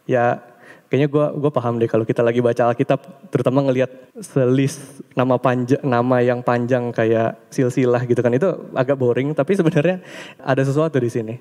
Ya 0.05 0.45
kayaknya 0.93 1.09
gue 1.09 1.27
gue 1.41 1.51
paham 1.51 1.81
deh 1.81 1.89
kalau 1.89 2.05
kita 2.05 2.21
lagi 2.21 2.45
baca 2.45 2.71
Alkitab, 2.71 3.01
terutama 3.33 3.65
ngelihat 3.65 3.91
selis 4.21 4.79
nama 5.17 5.41
panjang 5.41 5.81
nama 5.81 6.21
yang 6.21 6.45
panjang 6.45 6.93
kayak 6.93 7.41
silsilah 7.49 8.05
gitu 8.05 8.21
kan 8.21 8.33
itu 8.37 8.49
agak 8.77 9.01
boring. 9.01 9.33
Tapi 9.33 9.57
sebenarnya 9.57 10.05
ada 10.39 10.63
sesuatu 10.63 11.01
di 11.01 11.09
sini. 11.09 11.35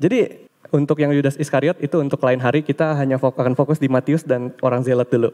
Jadi 0.00 0.48
untuk 0.72 0.98
yang 0.98 1.12
Yudas 1.12 1.38
Iskariot 1.38 1.78
itu 1.78 1.96
untuk 2.00 2.18
lain 2.24 2.40
hari 2.42 2.64
kita 2.64 2.96
hanya 2.98 3.20
fokus, 3.20 3.38
akan 3.38 3.54
fokus 3.54 3.78
di 3.78 3.86
Matius 3.86 4.26
dan 4.26 4.50
orang 4.64 4.82
Zelot 4.82 5.08
dulu. 5.12 5.30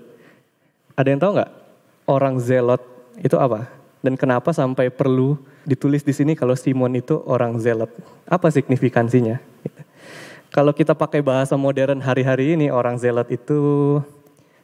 Ada 0.99 1.09
yang 1.09 1.21
tahu 1.23 1.31
nggak 1.39 1.51
orang 2.11 2.35
Zelot 2.43 2.83
itu 3.23 3.39
apa? 3.39 3.82
Dan 4.03 4.19
kenapa 4.19 4.51
sampai 4.51 4.91
perlu 4.91 5.39
ditulis 5.63 6.03
di 6.03 6.11
sini 6.11 6.35
kalau 6.35 6.59
Simon 6.59 6.99
itu 6.99 7.23
orang 7.23 7.55
Zelot? 7.63 7.95
Apa 8.27 8.51
signifikansinya? 8.51 9.39
Kalau 10.53 10.75
kita 10.77 10.93
pakai 10.93 11.25
bahasa 11.25 11.57
modern 11.57 12.03
hari-hari 12.03 12.59
ini 12.59 12.69
orang 12.69 12.99
Zelot 13.01 13.31
itu 13.33 14.03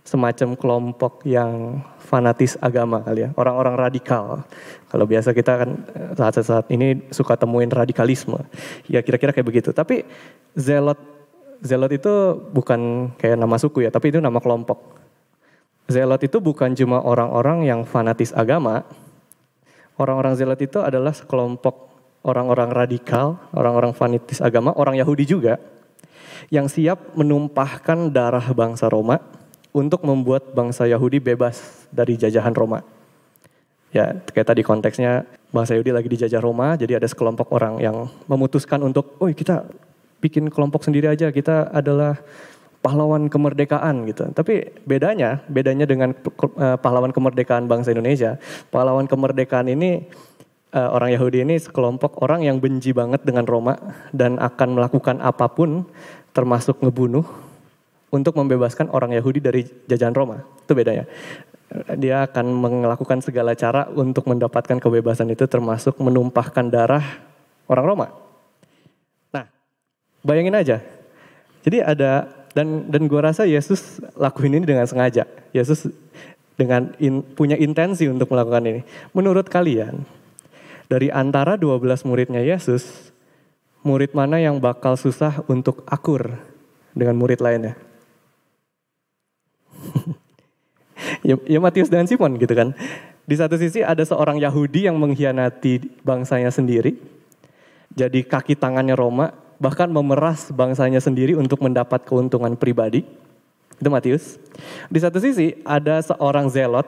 semacam 0.09 0.57
kelompok 0.57 1.21
yang 1.29 1.85
fanatis 2.01 2.57
agama 2.65 3.05
kali 3.05 3.29
ya, 3.29 3.31
orang-orang 3.37 3.77
radikal. 3.77 4.41
Kalau 4.89 5.05
biasa 5.05 5.37
kita 5.37 5.53
kan 5.61 5.71
eh, 5.93 6.13
saat-saat 6.17 6.73
ini 6.73 7.13
suka 7.13 7.37
temuin 7.37 7.69
radikalisme, 7.69 8.41
ya 8.89 9.05
kira-kira 9.05 9.37
kayak 9.37 9.45
begitu. 9.45 9.71
Tapi 9.77 10.09
zelot, 10.57 10.97
zelot 11.61 11.93
itu 11.93 12.41
bukan 12.57 13.13
kayak 13.21 13.37
nama 13.37 13.61
suku 13.61 13.85
ya, 13.85 13.93
tapi 13.93 14.09
itu 14.09 14.19
nama 14.25 14.41
kelompok. 14.41 14.97
Zelot 15.93 16.25
itu 16.25 16.41
bukan 16.41 16.73
cuma 16.73 17.05
orang-orang 17.05 17.69
yang 17.69 17.81
fanatis 17.85 18.33
agama. 18.33 18.89
Orang-orang 19.99 20.39
zelot 20.39 20.63
itu 20.63 20.79
adalah 20.79 21.11
sekelompok 21.11 21.91
orang-orang 22.23 22.71
radikal, 22.71 23.39
orang-orang 23.51 23.91
fanatis 23.91 24.39
agama, 24.39 24.71
orang 24.79 24.95
Yahudi 24.95 25.27
juga, 25.27 25.59
yang 26.55 26.71
siap 26.71 27.19
menumpahkan 27.19 28.15
darah 28.15 28.47
bangsa 28.55 28.87
Roma 28.87 29.19
untuk 29.75 30.07
membuat 30.07 30.55
bangsa 30.55 30.87
Yahudi 30.87 31.19
bebas 31.19 31.87
dari 31.91 32.15
jajahan 32.15 32.55
Roma. 32.55 32.81
Ya, 33.91 34.21
kayak 34.21 34.55
tadi 34.55 34.63
konteksnya 34.63 35.25
bangsa 35.51 35.75
Yahudi 35.75 35.93
lagi 35.93 36.09
dijajah 36.09 36.41
Roma, 36.41 36.77
jadi 36.77 37.01
ada 37.01 37.09
sekelompok 37.09 37.51
orang 37.51 37.81
yang 37.81 38.07
memutuskan 38.29 38.85
untuk, 38.85 39.17
oh 39.19 39.29
kita 39.33 39.67
bikin 40.23 40.53
kelompok 40.53 40.85
sendiri 40.85 41.09
aja, 41.09 41.33
kita 41.33 41.73
adalah 41.73 42.21
pahlawan 42.79 43.27
kemerdekaan 43.27 44.07
gitu. 44.07 44.31
Tapi 44.31 44.71
bedanya, 44.87 45.43
bedanya 45.51 45.85
dengan 45.85 46.15
uh, 46.15 46.79
pahlawan 46.79 47.11
kemerdekaan 47.11 47.67
bangsa 47.67 47.91
Indonesia, 47.91 48.39
pahlawan 48.71 49.11
kemerdekaan 49.11 49.67
ini 49.69 50.07
uh, 50.73 50.89
orang 50.95 51.15
Yahudi 51.15 51.43
ini 51.43 51.59
sekelompok 51.59 52.23
orang 52.23 52.47
yang 52.47 52.63
benci 52.63 52.95
banget 52.95 53.25
dengan 53.27 53.45
Roma 53.45 53.75
dan 54.15 54.39
akan 54.39 54.79
melakukan 54.79 55.19
apa 55.19 55.51
pun 55.51 55.85
termasuk 56.33 56.79
ngebunuh 56.85 57.27
untuk 58.09 58.39
membebaskan 58.39 58.89
orang 58.95 59.13
Yahudi 59.13 59.41
dari 59.43 59.63
jajahan 59.91 60.17
Roma. 60.17 60.41
Itu 60.65 60.73
bedanya. 60.73 61.05
Dia 62.01 62.25
akan 62.25 62.47
melakukan 62.65 63.21
segala 63.21 63.53
cara 63.53 63.85
untuk 63.93 64.25
mendapatkan 64.25 64.81
kebebasan 64.81 65.29
itu 65.29 65.45
termasuk 65.45 66.01
menumpahkan 66.01 66.73
darah 66.73 67.05
orang 67.69 67.85
Roma. 67.85 68.07
Nah, 69.29 69.45
bayangin 70.25 70.57
aja. 70.57 70.81
Jadi 71.61 71.85
ada 71.85 72.38
dan 72.59 72.91
dan 72.91 73.07
gue 73.07 73.21
rasa 73.23 73.47
Yesus 73.47 74.03
lakuin 74.19 74.59
ini 74.59 74.67
dengan 74.67 74.83
sengaja. 74.83 75.31
Yesus 75.55 75.87
dengan 76.59 76.91
in, 76.99 77.23
punya 77.23 77.55
intensi 77.55 78.11
untuk 78.11 78.35
melakukan 78.35 78.67
ini. 78.67 78.83
Menurut 79.15 79.47
kalian, 79.47 80.03
dari 80.91 81.07
antara 81.15 81.55
12 81.55 82.03
muridnya 82.03 82.43
Yesus, 82.43 83.15
murid 83.87 84.11
mana 84.11 84.43
yang 84.43 84.59
bakal 84.59 84.99
susah 84.99 85.47
untuk 85.47 85.87
akur 85.87 86.35
dengan 86.99 87.15
murid 87.15 87.39
lainnya? 87.39 87.79
ya, 91.29 91.39
ya 91.47 91.63
Matius 91.63 91.87
dan 91.87 92.11
Simon 92.11 92.35
gitu 92.43 92.59
kan. 92.59 92.75
Di 93.23 93.39
satu 93.39 93.55
sisi 93.55 93.87
ada 93.87 94.03
seorang 94.03 94.43
Yahudi 94.43 94.91
yang 94.91 94.99
mengkhianati 94.99 96.03
bangsanya 96.03 96.51
sendiri. 96.51 96.99
Jadi 97.95 98.27
kaki 98.27 98.59
tangannya 98.59 98.99
Roma, 98.99 99.31
bahkan 99.59 99.91
memeras 99.91 100.51
bangsanya 100.55 101.03
sendiri 101.03 101.35
untuk 101.35 101.63
mendapat 101.63 102.07
keuntungan 102.07 102.55
pribadi. 102.55 103.03
Itu 103.79 103.91
Matius. 103.91 104.39
Di 104.91 104.99
satu 104.99 105.23
sisi 105.23 105.55
ada 105.63 106.03
seorang 106.03 106.51
zelot 106.51 106.87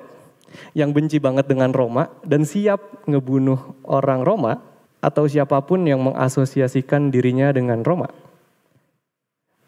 yang 0.74 0.90
benci 0.90 1.22
banget 1.22 1.46
dengan 1.46 1.70
Roma 1.70 2.10
dan 2.26 2.42
siap 2.42 3.06
ngebunuh 3.06 3.86
orang 3.86 4.26
Roma 4.26 4.58
atau 4.98 5.26
siapa 5.30 5.62
pun 5.62 5.86
yang 5.86 6.02
mengasosiasikan 6.02 7.14
dirinya 7.14 7.54
dengan 7.54 7.86
Roma. 7.86 8.10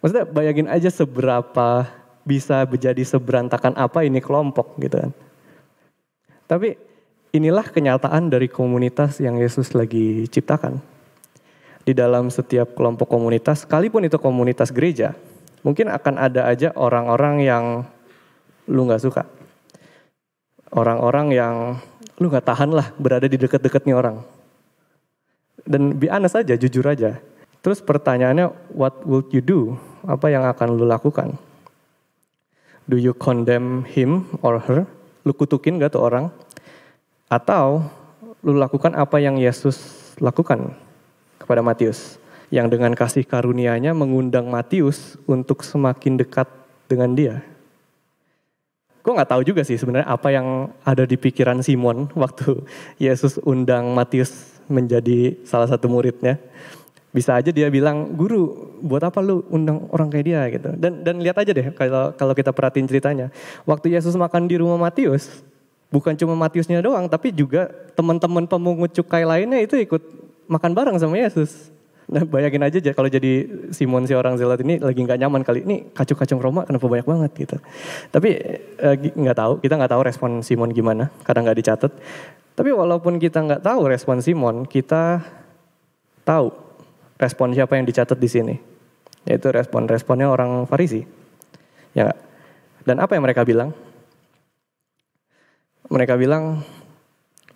Maksudnya 0.02 0.26
bayangin 0.26 0.66
aja 0.66 0.90
seberapa 0.90 1.86
bisa 2.26 2.66
menjadi 2.66 3.02
seberantakan 3.06 3.78
apa 3.78 4.02
ini 4.02 4.18
kelompok 4.18 4.78
gitu 4.82 4.98
kan. 4.98 5.12
Tapi 6.50 6.74
inilah 7.30 7.64
kenyataan 7.64 8.28
dari 8.28 8.50
komunitas 8.50 9.22
yang 9.22 9.38
Yesus 9.38 9.72
lagi 9.78 10.26
ciptakan. 10.26 10.91
Di 11.82 11.92
dalam 11.92 12.30
setiap 12.30 12.78
kelompok 12.78 13.10
komunitas, 13.10 13.66
sekalipun 13.66 14.06
itu 14.06 14.14
komunitas 14.14 14.70
gereja, 14.70 15.18
mungkin 15.66 15.90
akan 15.90 16.14
ada 16.14 16.46
aja 16.46 16.70
orang-orang 16.78 17.42
yang 17.42 17.64
lu 18.70 18.86
gak 18.86 19.02
suka. 19.02 19.26
Orang-orang 20.70 21.34
yang 21.34 21.54
lu 22.22 22.30
gak 22.30 22.46
tahan 22.46 22.70
lah 22.70 22.94
berada 22.94 23.26
di 23.26 23.34
deket-deketnya 23.34 23.98
orang. 23.98 24.22
Dan 25.66 25.98
be 25.98 26.06
honest 26.06 26.38
aja, 26.38 26.54
jujur 26.54 26.86
aja. 26.86 27.18
Terus 27.62 27.82
pertanyaannya, 27.82 28.50
what 28.74 29.02
would 29.02 29.30
you 29.34 29.42
do? 29.42 29.74
Apa 30.06 30.30
yang 30.30 30.46
akan 30.46 30.78
lu 30.78 30.86
lakukan? 30.86 31.34
Do 32.86 32.98
you 32.98 33.14
condemn 33.14 33.86
him 33.86 34.26
or 34.42 34.58
her? 34.58 34.86
Lu 35.26 35.34
kutukin 35.34 35.82
gak 35.82 35.98
tuh 35.98 36.02
orang? 36.02 36.30
Atau 37.26 37.86
lu 38.42 38.58
lakukan 38.58 38.94
apa 38.94 39.22
yang 39.22 39.38
Yesus 39.38 39.78
lakukan 40.18 40.74
kepada 41.42 41.60
Matius? 41.60 42.22
Yang 42.48 42.78
dengan 42.78 42.92
kasih 42.94 43.26
karunia-Nya 43.26 43.90
mengundang 43.92 44.46
Matius 44.46 45.18
untuk 45.26 45.66
semakin 45.66 46.20
dekat 46.20 46.46
dengan 46.86 47.12
dia. 47.12 47.42
Gue 49.02 49.18
gak 49.18 49.34
tahu 49.34 49.42
juga 49.42 49.66
sih 49.66 49.74
sebenarnya 49.74 50.06
apa 50.06 50.30
yang 50.30 50.70
ada 50.86 51.02
di 51.02 51.18
pikiran 51.18 51.58
Simon 51.58 52.06
waktu 52.22 52.62
Yesus 53.02 53.42
undang 53.42 53.90
Matius 53.90 54.62
menjadi 54.70 55.42
salah 55.42 55.66
satu 55.66 55.90
muridnya. 55.90 56.38
Bisa 57.12 57.36
aja 57.36 57.52
dia 57.52 57.68
bilang, 57.68 58.16
guru 58.16 58.72
buat 58.80 59.04
apa 59.04 59.20
lu 59.20 59.44
undang 59.52 59.84
orang 59.92 60.08
kayak 60.08 60.24
dia 60.24 60.40
gitu. 60.48 60.70
Dan 60.80 61.04
dan 61.04 61.20
lihat 61.20 61.36
aja 61.36 61.52
deh 61.52 61.68
kalau 61.76 62.16
kalau 62.16 62.32
kita 62.32 62.56
perhatiin 62.56 62.88
ceritanya. 62.88 63.28
Waktu 63.68 63.92
Yesus 63.92 64.16
makan 64.16 64.48
di 64.48 64.56
rumah 64.56 64.80
Matius, 64.80 65.44
bukan 65.92 66.16
cuma 66.16 66.32
Matiusnya 66.32 66.80
doang, 66.80 67.04
tapi 67.12 67.28
juga 67.28 67.68
teman-teman 67.92 68.48
pemungut 68.48 68.96
cukai 68.96 69.28
lainnya 69.28 69.60
itu 69.60 69.76
ikut 69.76 70.00
makan 70.52 70.76
bareng 70.76 70.96
sama 71.00 71.16
Yesus. 71.16 71.72
Nah 72.12 72.28
bayangin 72.28 72.60
aja 72.60 72.76
kalau 72.92 73.08
jadi 73.08 73.48
Simon 73.72 74.04
si 74.04 74.12
orang 74.12 74.36
zealot 74.36 74.60
ini 74.60 74.76
lagi 74.76 75.00
nggak 75.00 75.16
nyaman 75.16 75.40
kali 75.46 75.64
ini 75.64 75.76
kacung-kacung 75.96 76.42
Roma 76.44 76.68
kenapa 76.68 76.84
banyak 76.84 77.08
banget 77.08 77.30
gitu. 77.48 77.56
Tapi 78.12 78.28
eh, 78.76 78.96
nggak 79.16 79.36
eh, 79.36 79.40
tahu 79.40 79.52
kita 79.64 79.80
nggak 79.80 79.92
tahu 79.96 80.02
respon 80.04 80.30
Simon 80.44 80.76
gimana 80.76 81.08
karena 81.24 81.48
nggak 81.48 81.58
dicatat. 81.64 81.92
Tapi 82.52 82.68
walaupun 82.68 83.16
kita 83.16 83.40
nggak 83.40 83.64
tahu 83.64 83.88
respon 83.88 84.20
Simon, 84.20 84.68
kita 84.68 85.24
tahu 86.28 86.52
respon 87.16 87.56
siapa 87.56 87.80
yang 87.80 87.88
dicatat 87.88 88.18
di 88.20 88.28
sini. 88.28 88.54
Yaitu 89.24 89.48
respon-responnya 89.54 90.28
orang 90.28 90.68
Farisi. 90.68 91.06
Ya? 91.96 92.12
Dan 92.82 93.00
apa 93.00 93.16
yang 93.16 93.24
mereka 93.24 93.46
bilang? 93.46 93.72
Mereka 95.88 96.18
bilang 96.18 96.66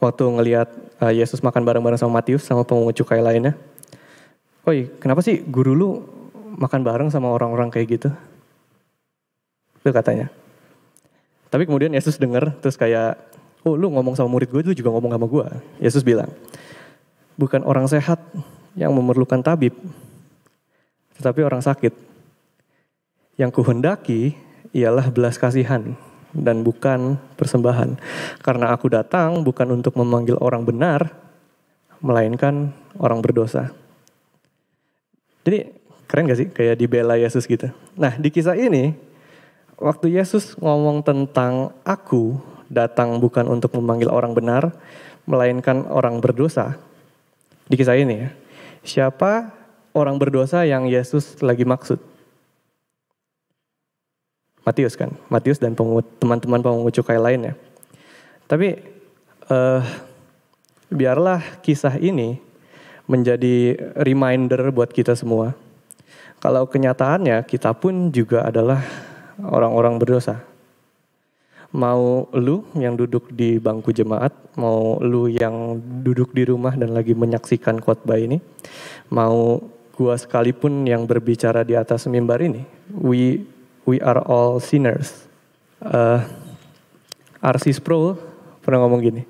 waktu 0.00 0.24
ngelihat 0.24 0.68
uh, 1.00 1.12
Yesus 1.12 1.40
makan 1.40 1.64
bareng-bareng 1.64 2.00
sama 2.00 2.20
Matius 2.20 2.44
sama 2.44 2.62
pemungut 2.62 2.96
cukai 2.96 3.20
lainnya, 3.20 3.56
Oi, 4.66 4.90
kenapa 4.98 5.22
sih 5.22 5.46
guru 5.46 5.72
lu 5.78 5.90
makan 6.58 6.82
bareng 6.82 7.06
sama 7.06 7.30
orang-orang 7.30 7.70
kayak 7.70 7.86
gitu? 7.86 8.10
Itu 9.78 9.94
katanya. 9.94 10.26
Tapi 11.46 11.70
kemudian 11.70 11.94
Yesus 11.94 12.18
dengar 12.18 12.50
terus 12.58 12.74
kayak, 12.74 13.14
oh 13.62 13.78
lu 13.78 13.94
ngomong 13.94 14.18
sama 14.18 14.26
murid 14.26 14.50
gue, 14.50 14.66
lu 14.66 14.74
juga 14.74 14.90
ngomong 14.90 15.14
sama 15.14 15.26
gue. 15.30 15.46
Yesus 15.78 16.02
bilang, 16.02 16.26
bukan 17.38 17.62
orang 17.62 17.86
sehat 17.86 18.18
yang 18.74 18.90
memerlukan 18.90 19.38
tabib, 19.38 19.72
tetapi 21.14 21.46
orang 21.46 21.62
sakit. 21.62 21.94
Yang 23.38 23.62
kuhendaki 23.62 24.34
ialah 24.74 25.12
belas 25.14 25.38
kasihan 25.38 25.94
dan 26.36 26.60
bukan 26.60 27.16
persembahan. 27.40 27.96
Karena 28.44 28.76
aku 28.76 28.92
datang 28.92 29.40
bukan 29.40 29.72
untuk 29.80 29.96
memanggil 29.96 30.36
orang 30.38 30.68
benar, 30.68 31.08
melainkan 32.04 32.76
orang 33.00 33.24
berdosa. 33.24 33.72
Jadi 35.46 35.72
keren 36.06 36.28
gak 36.28 36.38
sih 36.38 36.48
kayak 36.50 36.76
dibela 36.76 37.16
Yesus 37.16 37.46
gitu. 37.46 37.70
Nah 37.96 38.14
di 38.18 38.28
kisah 38.28 38.58
ini 38.58 38.94
waktu 39.78 40.16
Yesus 40.16 40.58
ngomong 40.58 41.02
tentang 41.06 41.72
aku 41.86 42.36
datang 42.66 43.22
bukan 43.22 43.46
untuk 43.46 43.74
memanggil 43.78 44.10
orang 44.10 44.34
benar 44.34 44.74
melainkan 45.26 45.86
orang 45.90 46.18
berdosa. 46.22 46.78
Di 47.66 47.74
kisah 47.74 47.98
ini 47.98 48.14
ya. 48.26 48.30
Siapa 48.86 49.50
orang 49.94 50.18
berdosa 50.18 50.62
yang 50.62 50.86
Yesus 50.86 51.42
lagi 51.42 51.66
maksud? 51.66 52.15
Matius 54.66 54.98
kan, 54.98 55.14
Matius 55.30 55.62
dan 55.62 55.78
teman-teman 56.18 56.58
pemungut 56.58 56.90
cukai 56.90 57.22
lainnya. 57.22 57.54
Tapi 58.50 58.82
uh, 59.46 59.78
biarlah 60.90 61.62
kisah 61.62 61.94
ini 62.02 62.42
menjadi 63.06 63.78
reminder 64.02 64.74
buat 64.74 64.90
kita 64.90 65.14
semua. 65.14 65.54
Kalau 66.42 66.66
kenyataannya 66.66 67.46
kita 67.46 67.78
pun 67.78 68.10
juga 68.10 68.42
adalah 68.42 68.82
orang-orang 69.38 70.02
berdosa. 70.02 70.42
Mau 71.70 72.26
lu 72.34 72.66
yang 72.74 72.98
duduk 72.98 73.30
di 73.30 73.62
bangku 73.62 73.94
jemaat, 73.94 74.34
mau 74.58 74.98
lu 74.98 75.30
yang 75.30 75.78
duduk 76.02 76.34
di 76.34 76.42
rumah 76.42 76.74
dan 76.74 76.90
lagi 76.90 77.14
menyaksikan 77.14 77.78
khotbah 77.78 78.18
ini, 78.18 78.42
mau 79.14 79.62
gua 79.94 80.18
sekalipun 80.18 80.86
yang 80.90 81.06
berbicara 81.06 81.62
di 81.62 81.78
atas 81.78 82.10
mimbar 82.10 82.42
ini, 82.42 82.66
we 82.90 83.46
we 83.86 84.02
are 84.02 84.20
all 84.26 84.58
sinners. 84.60 85.24
Uh, 85.80 86.26
R.C. 87.40 87.78
Sproul 87.78 88.18
pernah 88.60 88.82
ngomong 88.82 89.00
gini, 89.00 89.22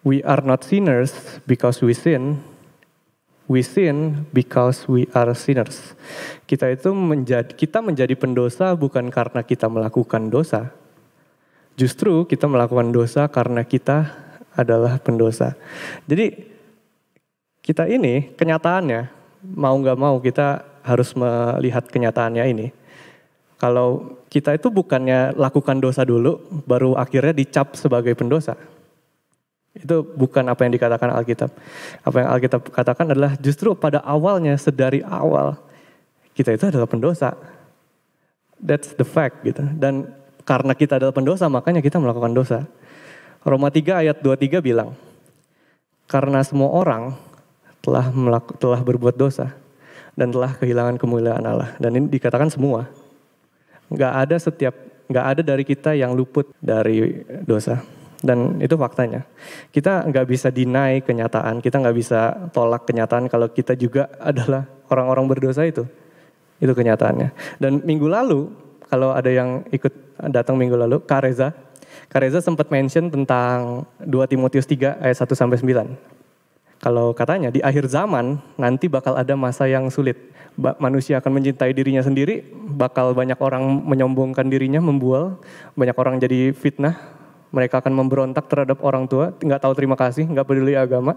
we 0.00 0.24
are 0.24 0.40
not 0.40 0.64
sinners 0.64 1.12
because 1.44 1.84
we 1.84 1.92
sin, 1.92 2.40
We 3.44 3.60
sin 3.60 4.24
because 4.32 4.88
we 4.88 5.04
are 5.12 5.36
sinners. 5.36 5.92
Kita 6.48 6.64
itu 6.72 6.96
menjadi 6.96 7.52
kita 7.52 7.84
menjadi 7.84 8.16
pendosa 8.16 8.72
bukan 8.72 9.12
karena 9.12 9.44
kita 9.44 9.68
melakukan 9.68 10.32
dosa. 10.32 10.72
Justru 11.76 12.24
kita 12.24 12.48
melakukan 12.48 12.88
dosa 12.88 13.28
karena 13.28 13.60
kita 13.68 14.16
adalah 14.56 14.96
pendosa. 14.96 15.60
Jadi 16.08 16.56
kita 17.60 17.84
ini 17.84 18.32
kenyataannya 18.32 19.12
mau 19.44 19.76
nggak 19.76 19.98
mau 20.00 20.16
kita 20.24 20.64
harus 20.80 21.12
melihat 21.12 21.84
kenyataannya 21.84 22.44
ini. 22.48 22.66
Kalau 23.58 24.18
kita 24.28 24.54
itu 24.54 24.68
bukannya 24.68 25.38
lakukan 25.38 25.78
dosa 25.78 26.02
dulu, 26.02 26.42
baru 26.66 26.98
akhirnya 26.98 27.32
dicap 27.32 27.78
sebagai 27.78 28.12
pendosa. 28.18 28.58
Itu 29.74 30.06
bukan 30.06 30.46
apa 30.46 30.66
yang 30.66 30.72
dikatakan 30.74 31.10
Alkitab. 31.10 31.50
Apa 32.06 32.16
yang 32.22 32.28
Alkitab 32.34 32.60
katakan 32.70 33.10
adalah 33.10 33.34
justru 33.38 33.74
pada 33.74 34.02
awalnya, 34.02 34.54
sedari 34.54 35.02
awal, 35.02 35.58
kita 36.34 36.54
itu 36.54 36.70
adalah 36.70 36.86
pendosa. 36.86 37.34
That's 38.58 38.94
the 38.94 39.06
fact 39.06 39.42
gitu. 39.46 39.62
Dan 39.78 40.10
karena 40.46 40.74
kita 40.74 40.98
adalah 40.98 41.14
pendosa, 41.14 41.46
makanya 41.50 41.82
kita 41.82 41.98
melakukan 41.98 42.34
dosa. 42.34 42.66
Roma 43.44 43.70
3 43.70 44.02
ayat 44.06 44.16
23 44.22 44.62
bilang, 44.62 44.96
karena 46.10 46.40
semua 46.46 46.70
orang 46.74 47.14
telah 47.84 48.08
melaku, 48.08 48.56
telah 48.56 48.80
berbuat 48.80 49.14
dosa 49.18 49.52
dan 50.16 50.32
telah 50.32 50.56
kehilangan 50.56 50.96
kemuliaan 50.96 51.44
Allah. 51.44 51.74
Dan 51.76 51.98
ini 51.98 52.06
dikatakan 52.08 52.48
semua. 52.48 52.88
Nggak 53.94 54.12
ada 54.26 54.36
setiap, 54.36 54.74
nggak 55.06 55.26
ada 55.30 55.40
dari 55.46 55.62
kita 55.62 55.94
yang 55.94 56.12
luput 56.12 56.50
dari 56.58 57.22
dosa. 57.46 57.78
Dan 58.24 58.56
itu 58.58 58.74
faktanya. 58.80 59.28
Kita 59.68 60.08
nggak 60.08 60.26
bisa 60.26 60.48
deny 60.48 61.04
kenyataan, 61.04 61.60
kita 61.60 61.76
nggak 61.76 61.96
bisa 61.96 62.50
tolak 62.56 62.88
kenyataan 62.88 63.28
kalau 63.28 63.52
kita 63.52 63.76
juga 63.76 64.08
adalah 64.16 64.64
orang-orang 64.88 65.28
berdosa 65.28 65.62
itu. 65.68 65.84
Itu 66.56 66.72
kenyataannya. 66.72 67.60
Dan 67.60 67.84
minggu 67.84 68.08
lalu, 68.08 68.48
kalau 68.88 69.12
ada 69.12 69.28
yang 69.28 69.68
ikut 69.68 69.92
datang 70.32 70.56
minggu 70.56 70.72
lalu, 70.72 71.04
Kareza, 71.04 71.52
Kareza 72.08 72.40
sempat 72.40 72.72
mention 72.72 73.12
tentang 73.12 73.84
2 74.00 74.30
Timotius 74.30 74.64
3 74.64 75.04
ayat 75.04 75.16
1 75.20 75.36
sampai 75.36 75.60
9. 75.60 76.23
Kalau 76.84 77.16
katanya 77.16 77.48
di 77.48 77.64
akhir 77.64 77.88
zaman 77.88 78.36
nanti 78.60 78.92
bakal 78.92 79.16
ada 79.16 79.32
masa 79.32 79.64
yang 79.64 79.88
sulit. 79.88 80.20
Manusia 80.76 81.16
akan 81.16 81.40
mencintai 81.40 81.72
dirinya 81.72 82.04
sendiri, 82.04 82.44
bakal 82.76 83.16
banyak 83.16 83.40
orang 83.40 83.64
menyombongkan 83.88 84.52
dirinya, 84.52 84.84
membual, 84.84 85.40
banyak 85.80 85.96
orang 85.96 86.20
jadi 86.20 86.52
fitnah, 86.52 86.92
mereka 87.54 87.80
akan 87.80 87.94
memberontak 87.94 88.50
terhadap 88.52 88.84
orang 88.84 89.08
tua, 89.08 89.32
nggak 89.32 89.64
tahu 89.64 89.72
terima 89.72 89.96
kasih, 89.96 90.28
nggak 90.28 90.44
peduli 90.44 90.76
agama, 90.76 91.16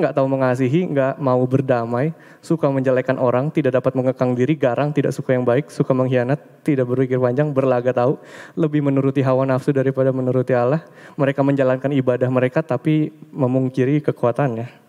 nggak 0.00 0.16
tahu 0.16 0.26
mengasihi, 0.32 0.88
nggak 0.88 1.20
mau 1.20 1.44
berdamai, 1.44 2.16
suka 2.40 2.72
menjelekan 2.72 3.20
orang, 3.20 3.52
tidak 3.52 3.76
dapat 3.76 3.92
mengekang 3.98 4.32
diri, 4.32 4.56
garang, 4.56 4.96
tidak 4.96 5.12
suka 5.12 5.36
yang 5.36 5.44
baik, 5.44 5.68
suka 5.68 5.92
mengkhianat, 5.92 6.40
tidak 6.64 6.88
berpikir 6.88 7.20
panjang, 7.20 7.52
berlaga 7.52 7.92
tahu, 7.92 8.16
lebih 8.56 8.80
menuruti 8.80 9.20
hawa 9.20 9.44
nafsu 9.44 9.76
daripada 9.76 10.08
menuruti 10.08 10.56
Allah. 10.56 10.80
Mereka 11.20 11.44
menjalankan 11.44 11.92
ibadah 11.92 12.32
mereka 12.32 12.64
tapi 12.64 13.12
memungkiri 13.34 14.00
kekuatannya. 14.00 14.82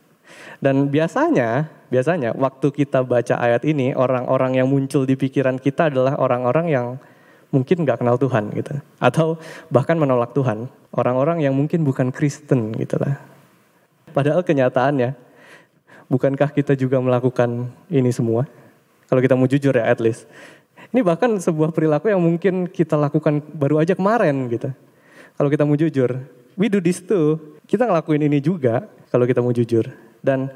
Dan 0.63 0.87
biasanya, 0.89 1.67
biasanya 1.91 2.31
waktu 2.35 2.71
kita 2.71 3.03
baca 3.03 3.35
ayat 3.39 3.67
ini, 3.67 3.91
orang-orang 3.93 4.57
yang 4.57 4.67
muncul 4.71 5.03
di 5.03 5.19
pikiran 5.19 5.59
kita 5.59 5.91
adalah 5.91 6.15
orang-orang 6.19 6.67
yang 6.71 6.87
mungkin 7.53 7.85
nggak 7.85 8.01
kenal 8.01 8.17
Tuhan 8.17 8.49
gitu. 8.57 8.73
Atau 8.97 9.37
bahkan 9.69 9.95
menolak 9.99 10.33
Tuhan. 10.33 10.67
Orang-orang 10.93 11.45
yang 11.45 11.53
mungkin 11.53 11.85
bukan 11.85 12.09
Kristen 12.09 12.73
gitu 12.73 12.97
lah. 12.97 13.21
Padahal 14.13 14.45
kenyataannya 14.45 15.17
bukankah 16.09 16.53
kita 16.53 16.77
juga 16.77 17.01
melakukan 17.01 17.69
ini 17.89 18.13
semua? 18.13 18.45
Kalau 19.09 19.21
kita 19.21 19.37
mau 19.37 19.49
jujur 19.49 19.73
ya 19.73 19.89
at 19.89 20.01
least. 20.01 20.29
Ini 20.93 21.01
bahkan 21.01 21.33
sebuah 21.41 21.73
perilaku 21.73 22.13
yang 22.13 22.21
mungkin 22.21 22.69
kita 22.69 22.93
lakukan 22.93 23.41
baru 23.57 23.81
aja 23.81 23.97
kemarin 23.97 24.45
gitu. 24.53 24.69
Kalau 25.33 25.49
kita 25.49 25.65
mau 25.65 25.73
jujur 25.73 26.21
we 26.57 26.69
do 26.69 26.77
this 26.77 27.01
too. 27.01 27.57
Kita 27.65 27.89
ngelakuin 27.89 28.29
ini 28.29 28.37
juga 28.37 28.85
kalau 29.09 29.25
kita 29.25 29.41
mau 29.41 29.49
jujur 29.49 29.89
dan 30.23 30.49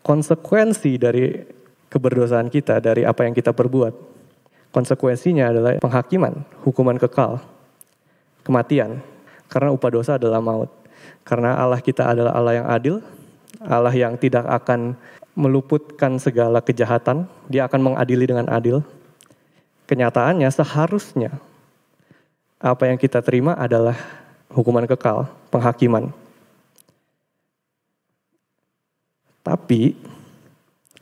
konsekuensi 0.00 0.96
dari 0.96 1.36
keberdosaan 1.92 2.50
kita 2.50 2.80
dari 2.80 3.04
apa 3.06 3.28
yang 3.28 3.36
kita 3.36 3.52
perbuat 3.52 4.16
Konsekuensinya 4.76 5.48
adalah 5.48 5.72
penghakiman, 5.80 6.44
hukuman 6.60 7.00
kekal, 7.00 7.40
kematian. 8.44 9.00
Karena 9.48 9.72
upah 9.72 9.88
dosa 9.88 10.20
adalah 10.20 10.44
maut. 10.44 10.68
Karena 11.24 11.56
Allah 11.56 11.80
kita 11.80 12.04
adalah 12.04 12.36
Allah 12.36 12.60
yang 12.60 12.68
adil, 12.68 12.94
Allah 13.64 13.94
yang 13.96 14.20
tidak 14.20 14.44
akan 14.44 14.92
meluputkan 15.32 16.20
segala 16.20 16.60
kejahatan, 16.60 17.24
dia 17.48 17.64
akan 17.64 17.88
mengadili 17.88 18.28
dengan 18.28 18.52
adil. 18.52 18.84
Kenyataannya 19.88 20.52
seharusnya 20.52 21.32
apa 22.60 22.92
yang 22.92 23.00
kita 23.00 23.24
terima 23.24 23.56
adalah 23.56 23.96
hukuman 24.52 24.84
kekal, 24.84 25.24
penghakiman. 25.48 26.12
Tapi 29.46 29.94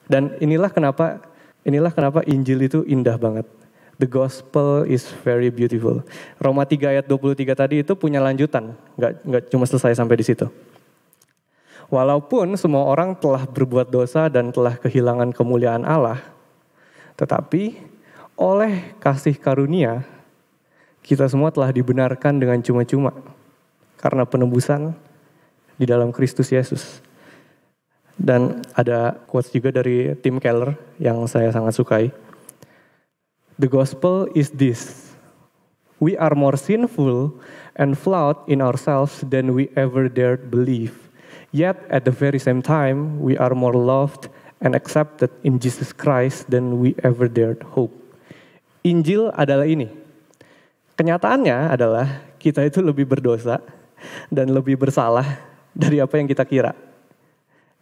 dan 0.04 0.37
inilah 0.37 0.68
kenapa 0.68 1.24
inilah 1.64 1.88
kenapa 1.88 2.20
Injil 2.28 2.61
itu 2.68 2.85
indah 2.85 3.16
banget. 3.16 3.48
The 3.96 4.11
gospel 4.11 4.85
is 4.85 5.07
very 5.24 5.48
beautiful. 5.48 6.04
Roma 6.37 6.68
3 6.68 6.98
ayat 6.98 7.07
23 7.09 7.57
tadi 7.57 7.80
itu 7.80 7.94
punya 7.96 8.20
lanjutan, 8.20 8.76
nggak 9.00 9.12
nggak 9.24 9.42
cuma 9.48 9.64
selesai 9.64 9.96
sampai 9.96 10.18
di 10.20 10.26
situ. 10.26 10.50
Walaupun 11.88 12.59
semua 12.59 12.85
orang 12.90 13.14
telah 13.16 13.46
berbuat 13.46 13.88
dosa 13.88 14.26
dan 14.26 14.50
telah 14.50 14.76
kehilangan 14.76 15.30
kemuliaan 15.30 15.87
Allah, 15.87 16.20
tetapi 17.14 17.78
oleh 18.35 18.98
kasih 18.98 19.38
karunia 19.38 20.02
kita 21.07 21.30
semua 21.30 21.54
telah 21.54 21.70
dibenarkan 21.70 22.40
dengan 22.40 22.59
cuma-cuma 22.64 23.14
karena 23.94 24.26
penebusan 24.26 24.90
di 25.78 25.87
dalam 25.87 26.11
Kristus 26.11 26.50
Yesus. 26.50 26.98
Dan 28.14 28.62
ada 28.79 29.18
quotes 29.27 29.50
juga 29.50 29.74
dari 29.74 30.14
Tim 30.22 30.38
Keller 30.38 30.79
yang 31.03 31.27
saya 31.27 31.50
sangat 31.50 31.74
sukai. 31.74 32.07
The 33.59 33.70
gospel 33.70 34.31
is 34.35 34.50
this. 34.55 35.14
We 36.03 36.18
are 36.18 36.35
more 36.35 36.59
sinful 36.59 37.35
and 37.79 37.94
flawed 37.94 38.38
in 38.50 38.59
ourselves 38.59 39.22
than 39.22 39.55
we 39.55 39.70
ever 39.79 40.11
dared 40.11 40.50
believe. 40.50 40.94
Yet 41.55 41.87
at 41.87 42.03
the 42.03 42.11
very 42.11 42.42
same 42.42 42.66
time, 42.66 43.22
we 43.22 43.38
are 43.38 43.55
more 43.55 43.79
loved 43.79 44.27
and 44.59 44.74
accepted 44.74 45.31
in 45.46 45.62
Jesus 45.62 45.94
Christ 45.94 46.50
than 46.50 46.83
we 46.83 46.98
ever 47.07 47.31
dared 47.31 47.62
hope. 47.62 47.94
Injil 48.83 49.31
adalah 49.38 49.64
ini. 49.64 49.87
Kenyataannya 50.98 51.70
adalah 51.70 52.27
kita 52.42 52.66
itu 52.66 52.83
lebih 52.83 53.07
berdosa 53.07 53.62
dan 54.29 54.50
lebih 54.50 54.77
bersalah 54.77 55.24
dari 55.74 56.03
apa 56.03 56.18
yang 56.18 56.27
kita 56.27 56.42
kira. 56.42 56.74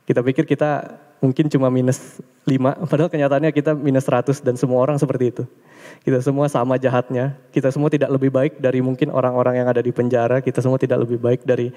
Kita 0.03 0.21
pikir 0.21 0.45
kita 0.45 0.99
mungkin 1.23 1.47
cuma 1.47 1.71
minus 1.71 2.19
5, 2.45 2.59
padahal 2.91 3.09
kenyataannya 3.09 3.55
kita 3.55 3.79
minus 3.79 4.05
100 4.11 4.43
dan 4.43 4.59
semua 4.59 4.83
orang 4.83 4.99
seperti 4.99 5.31
itu. 5.31 5.45
Kita 6.03 6.19
semua 6.19 6.51
sama 6.51 6.75
jahatnya, 6.83 7.39
kita 7.55 7.71
semua 7.71 7.87
tidak 7.87 8.11
lebih 8.11 8.35
baik 8.35 8.59
dari 8.59 8.83
mungkin 8.83 9.15
orang-orang 9.15 9.63
yang 9.63 9.69
ada 9.71 9.79
di 9.79 9.95
penjara, 9.95 10.43
kita 10.43 10.59
semua 10.59 10.79
tidak 10.83 11.07
lebih 11.07 11.23
baik 11.23 11.47
dari 11.47 11.71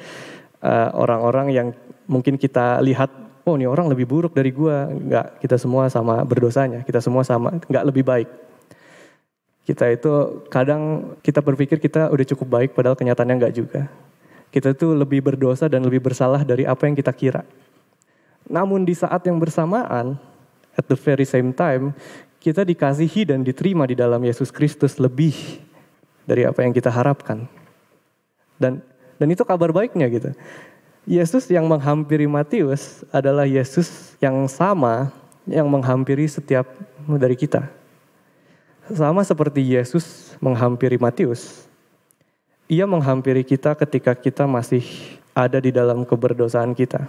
eh, 0.66 0.90
orang-orang 0.98 1.54
uh, 1.54 1.54
yang 1.54 1.68
mungkin 2.10 2.42
kita 2.42 2.82
lihat, 2.82 3.14
oh 3.46 3.54
ini 3.54 3.70
orang 3.70 3.86
lebih 3.86 4.10
buruk 4.10 4.34
dari 4.34 4.50
gua. 4.50 4.90
Enggak, 4.90 5.38
kita 5.46 5.62
semua 5.62 5.86
sama 5.94 6.26
berdosanya, 6.26 6.82
kita 6.82 6.98
semua 7.06 7.22
sama, 7.22 7.62
enggak 7.70 7.86
lebih 7.86 8.02
baik. 8.02 8.30
Kita 9.66 9.90
itu 9.90 10.46
kadang 10.50 11.14
kita 11.22 11.42
berpikir 11.42 11.78
kita 11.78 12.10
udah 12.10 12.26
cukup 12.34 12.48
baik, 12.50 12.70
padahal 12.74 12.98
kenyataannya 12.98 13.36
enggak 13.38 13.54
juga. 13.54 13.82
Kita 14.50 14.74
itu 14.74 14.94
lebih 14.94 15.22
berdosa 15.22 15.70
dan 15.70 15.86
lebih 15.86 16.02
bersalah 16.02 16.42
dari 16.42 16.66
apa 16.66 16.90
yang 16.90 16.98
kita 16.98 17.14
kira. 17.14 17.46
Namun 18.46 18.86
di 18.86 18.94
saat 18.94 19.26
yang 19.26 19.42
bersamaan, 19.42 20.18
at 20.78 20.86
the 20.86 20.98
very 20.98 21.26
same 21.26 21.56
time, 21.56 21.96
kita 22.38 22.62
dikasihi 22.62 23.26
dan 23.34 23.42
diterima 23.42 23.90
di 23.90 23.98
dalam 23.98 24.22
Yesus 24.22 24.54
Kristus 24.54 25.02
lebih 25.02 25.34
dari 26.30 26.46
apa 26.46 26.62
yang 26.62 26.74
kita 26.74 26.94
harapkan. 26.94 27.50
Dan 28.62 28.86
dan 29.18 29.28
itu 29.32 29.42
kabar 29.48 29.72
baiknya 29.72 30.06
gitu. 30.12 30.30
Yesus 31.06 31.46
yang 31.50 31.66
menghampiri 31.70 32.26
Matius 32.26 33.06
adalah 33.14 33.46
Yesus 33.46 34.18
yang 34.18 34.46
sama 34.50 35.14
yang 35.46 35.70
menghampiri 35.70 36.26
setiap 36.26 36.66
dari 37.06 37.38
kita. 37.38 37.70
Sama 38.90 39.22
seperti 39.26 39.62
Yesus 39.62 40.34
menghampiri 40.42 40.98
Matius. 40.98 41.66
Ia 42.66 42.90
menghampiri 42.90 43.46
kita 43.46 43.78
ketika 43.78 44.18
kita 44.18 44.50
masih 44.50 44.86
ada 45.38 45.62
di 45.62 45.70
dalam 45.70 46.02
keberdosaan 46.06 46.74
kita. 46.74 47.06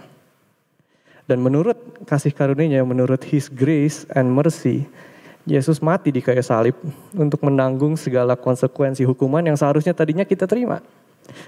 Dan 1.27 1.43
menurut 1.43 1.75
kasih 2.07 2.31
karunia, 2.31 2.87
menurut 2.87 3.19
His 3.27 3.51
grace 3.51 4.07
and 4.15 4.31
mercy, 4.31 4.87
Yesus 5.43 5.83
mati 5.83 6.11
di 6.11 6.23
kayu 6.23 6.39
salib 6.43 6.75
untuk 7.15 7.43
menanggung 7.43 7.99
segala 7.99 8.35
konsekuensi 8.35 9.03
hukuman 9.03 9.43
yang 9.43 9.59
seharusnya 9.59 9.91
tadinya 9.91 10.23
kita 10.23 10.47
terima. 10.47 10.79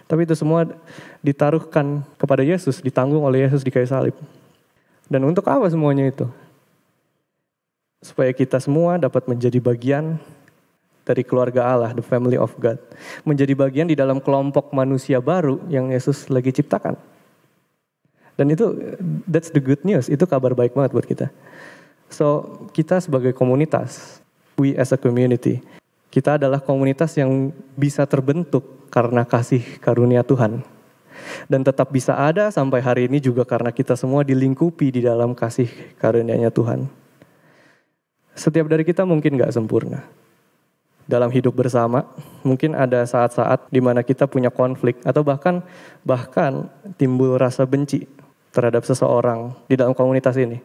Tapi 0.07 0.27
itu 0.27 0.35
semua 0.35 0.67
ditaruhkan 1.23 2.03
kepada 2.19 2.43
Yesus, 2.43 2.83
ditanggung 2.83 3.23
oleh 3.23 3.47
Yesus 3.47 3.63
di 3.63 3.71
kayu 3.71 3.87
salib. 3.87 4.15
Dan 5.07 5.23
untuk 5.23 5.47
apa 5.47 5.67
semuanya 5.71 6.11
itu? 6.11 6.27
Supaya 8.03 8.31
kita 8.35 8.59
semua 8.59 8.99
dapat 8.99 9.27
menjadi 9.27 9.59
bagian 9.63 10.19
dari 11.07 11.23
keluarga 11.23 11.65
Allah, 11.67 11.91
the 11.91 12.03
family 12.03 12.39
of 12.39 12.55
God. 12.59 12.79
Menjadi 13.23 13.55
bagian 13.55 13.87
di 13.87 13.95
dalam 13.95 14.23
kelompok 14.23 14.71
manusia 14.75 15.19
baru 15.19 15.59
yang 15.71 15.91
Yesus 15.91 16.27
lagi 16.31 16.51
ciptakan. 16.51 16.95
Dan 18.39 18.55
itu 18.55 18.71
that's 19.27 19.51
the 19.51 19.59
good 19.59 19.83
news, 19.83 20.07
itu 20.07 20.23
kabar 20.23 20.55
baik 20.55 20.71
banget 20.71 20.95
buat 20.95 21.03
kita. 21.03 21.27
So, 22.07 22.55
kita 22.71 23.03
sebagai 23.03 23.35
komunitas, 23.35 24.23
we 24.55 24.79
as 24.79 24.95
a 24.95 24.97
community, 24.97 25.59
kita 26.07 26.39
adalah 26.39 26.63
komunitas 26.63 27.19
yang 27.19 27.51
bisa 27.75 28.07
terbentuk 28.07 28.87
karena 28.87 29.27
kasih 29.27 29.59
karunia 29.83 30.23
Tuhan. 30.23 30.63
Dan 31.51 31.67
tetap 31.67 31.91
bisa 31.91 32.15
ada 32.15 32.47
sampai 32.47 32.79
hari 32.79 33.11
ini 33.11 33.19
juga 33.19 33.43
karena 33.43 33.75
kita 33.75 33.99
semua 33.99 34.23
dilingkupi 34.23 34.87
di 34.87 35.01
dalam 35.03 35.35
kasih 35.35 35.67
karunia-Nya 35.99 36.47
Tuhan. 36.47 36.87
Setiap 38.39 38.71
dari 38.71 38.87
kita 38.87 39.03
mungkin 39.03 39.35
gak 39.35 39.51
sempurna. 39.51 40.07
Dalam 41.11 41.27
hidup 41.27 41.59
bersama, 41.59 42.07
mungkin 42.47 42.71
ada 42.71 43.03
saat-saat 43.03 43.67
di 43.67 43.83
mana 43.83 43.99
kita 43.99 44.31
punya 44.31 44.47
konflik 44.47 44.95
atau 45.03 45.27
bahkan 45.27 45.59
bahkan 46.07 46.71
timbul 46.95 47.35
rasa 47.35 47.67
benci 47.67 48.07
terhadap 48.49 48.85
seseorang 48.85 49.53
di 49.69 49.77
dalam 49.77 49.93
komunitas 49.93 50.37
ini. 50.37 50.57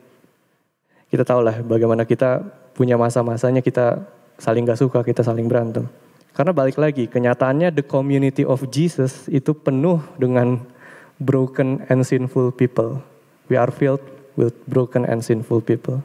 Kita 1.08 1.22
tahu 1.22 1.40
lah 1.44 1.60
bagaimana 1.62 2.08
kita 2.08 2.42
punya 2.74 2.98
masa-masanya 2.98 3.62
kita 3.62 4.02
saling 4.40 4.66
gak 4.66 4.80
suka, 4.80 5.04
kita 5.06 5.22
saling 5.22 5.46
berantem. 5.46 5.86
Karena 6.34 6.50
balik 6.50 6.82
lagi, 6.82 7.06
kenyataannya 7.06 7.70
the 7.70 7.86
community 7.86 8.42
of 8.42 8.66
Jesus 8.74 9.30
itu 9.30 9.54
penuh 9.54 10.02
dengan 10.18 10.58
broken 11.22 11.86
and 11.86 12.02
sinful 12.02 12.50
people. 12.50 12.98
We 13.46 13.54
are 13.54 13.70
filled 13.70 14.02
with 14.34 14.58
broken 14.66 15.06
and 15.06 15.22
sinful 15.22 15.62
people. 15.62 16.02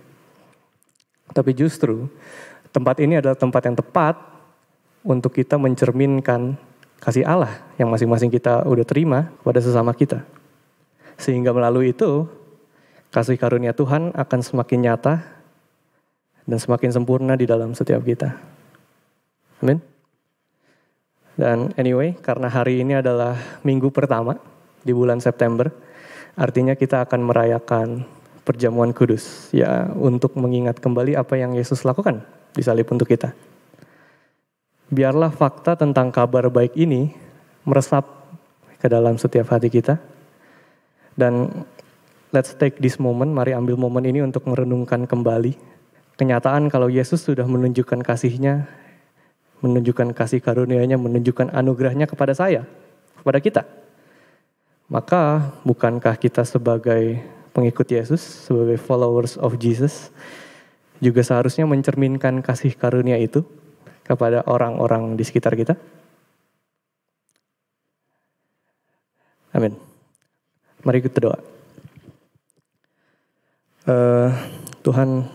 Tapi 1.34 1.58
justru 1.58 2.06
tempat 2.70 3.02
ini 3.02 3.18
adalah 3.18 3.34
tempat 3.34 3.65
yang 3.65 3.78
tepat 3.78 4.22
untuk 5.02 5.34
kita 5.34 5.58
mencerminkan 5.58 6.54
kasih 7.02 7.26
Allah 7.26 7.58
yang 7.82 7.89
masing-masing 7.89 8.30
kita 8.30 8.62
udah 8.70 8.86
terima 8.86 9.34
kepada 9.42 9.60
sesama 9.63 9.96
kita. 9.98 10.22
Sehingga 11.20 11.52
melalui 11.52 11.92
itu, 11.92 12.26
kasih 13.12 13.36
karunia 13.36 13.76
Tuhan 13.76 14.16
akan 14.16 14.40
semakin 14.40 14.80
nyata 14.88 15.20
dan 16.48 16.58
semakin 16.58 16.96
sempurna 16.96 17.36
di 17.36 17.44
dalam 17.44 17.76
setiap 17.76 18.00
kita. 18.08 18.40
Amin. 19.60 19.84
Dan 21.36 21.76
anyway, 21.76 22.16
karena 22.20 22.48
hari 22.48 22.80
ini 22.80 23.04
adalah 23.04 23.36
minggu 23.68 23.92
pertama 23.92 24.40
di 24.84 24.96
bulan 24.96 25.20
September, 25.20 25.68
artinya 26.40 26.74
kita 26.80 27.04
akan 27.04 27.22
merayakan 27.28 27.88
perjamuan 28.48 28.96
kudus 28.96 29.52
ya 29.52 29.92
untuk 29.94 30.40
mengingat 30.40 30.80
kembali 30.80 31.20
apa 31.20 31.36
yang 31.36 31.54
Yesus 31.54 31.84
lakukan 31.84 32.24
di 32.56 32.64
salib 32.64 32.88
untuk 32.88 33.06
kita. 33.06 33.36
Biarlah 34.90 35.30
fakta 35.30 35.78
tentang 35.78 36.10
kabar 36.10 36.50
baik 36.50 36.74
ini 36.74 37.14
meresap 37.62 38.08
ke 38.82 38.88
dalam 38.90 39.20
setiap 39.22 39.54
hati 39.54 39.70
kita 39.70 40.02
dan 41.20 41.68
let's 42.32 42.56
take 42.56 42.80
this 42.80 42.96
moment, 42.96 43.36
mari 43.36 43.52
ambil 43.52 43.76
momen 43.76 44.08
ini 44.08 44.24
untuk 44.24 44.48
merenungkan 44.48 45.04
kembali 45.04 45.60
kenyataan 46.16 46.72
kalau 46.72 46.88
Yesus 46.88 47.24
sudah 47.24 47.44
menunjukkan 47.44 48.04
kasihnya, 48.04 48.68
menunjukkan 49.60 50.16
kasih 50.16 50.40
karunia-Nya, 50.40 51.00
menunjukkan 51.00 51.52
anugerahnya 51.52 52.08
kepada 52.08 52.32
saya, 52.32 52.64
kepada 53.20 53.40
kita. 53.40 53.64
Maka 54.92 55.56
bukankah 55.64 56.20
kita 56.20 56.44
sebagai 56.44 57.24
pengikut 57.56 57.88
Yesus, 57.88 58.20
sebagai 58.20 58.76
followers 58.76 59.40
of 59.40 59.56
Jesus, 59.56 60.12
juga 61.00 61.24
seharusnya 61.24 61.64
mencerminkan 61.64 62.44
kasih 62.44 62.76
karunia 62.76 63.16
itu 63.16 63.48
kepada 64.04 64.44
orang-orang 64.44 65.16
di 65.16 65.24
sekitar 65.24 65.56
kita? 65.56 65.80
Amin. 69.56 69.88
Mari 70.80 71.04
kita 71.04 71.20
doa. 71.20 71.39
Uh, 73.84 74.32
Tuhan, 74.80 75.28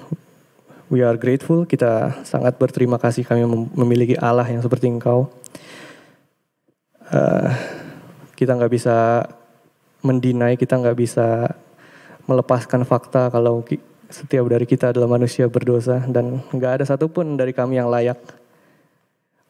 we 0.88 1.04
are 1.04 1.20
grateful. 1.20 1.68
Kita 1.68 2.24
sangat 2.24 2.57
berterima 2.57 2.96
kasih 2.96 3.28
kami 3.28 3.44
memiliki 3.76 4.16
Allah 4.16 4.48
yang 4.48 4.64
seperti 4.64 4.88
Engkau. 4.88 5.28
Uh, 7.12 7.52
kita 8.40 8.57
nggak 8.57 8.72
bisa 8.72 9.28
mendinai, 10.00 10.57
kita 10.57 10.80
nggak 10.80 10.96
bisa 10.96 11.52
melepaskan 12.24 12.88
fakta 12.88 13.28
kalau 13.28 13.61
setiap 14.09 14.48
dari 14.48 14.64
kita 14.64 14.96
adalah 14.96 15.12
manusia 15.12 15.44
berdosa 15.44 16.00
dan 16.09 16.40
nggak 16.52 16.80
ada 16.80 16.85
satupun 16.88 17.37
dari 17.37 17.52
kami 17.52 17.76
yang 17.76 17.92
layak 17.92 18.16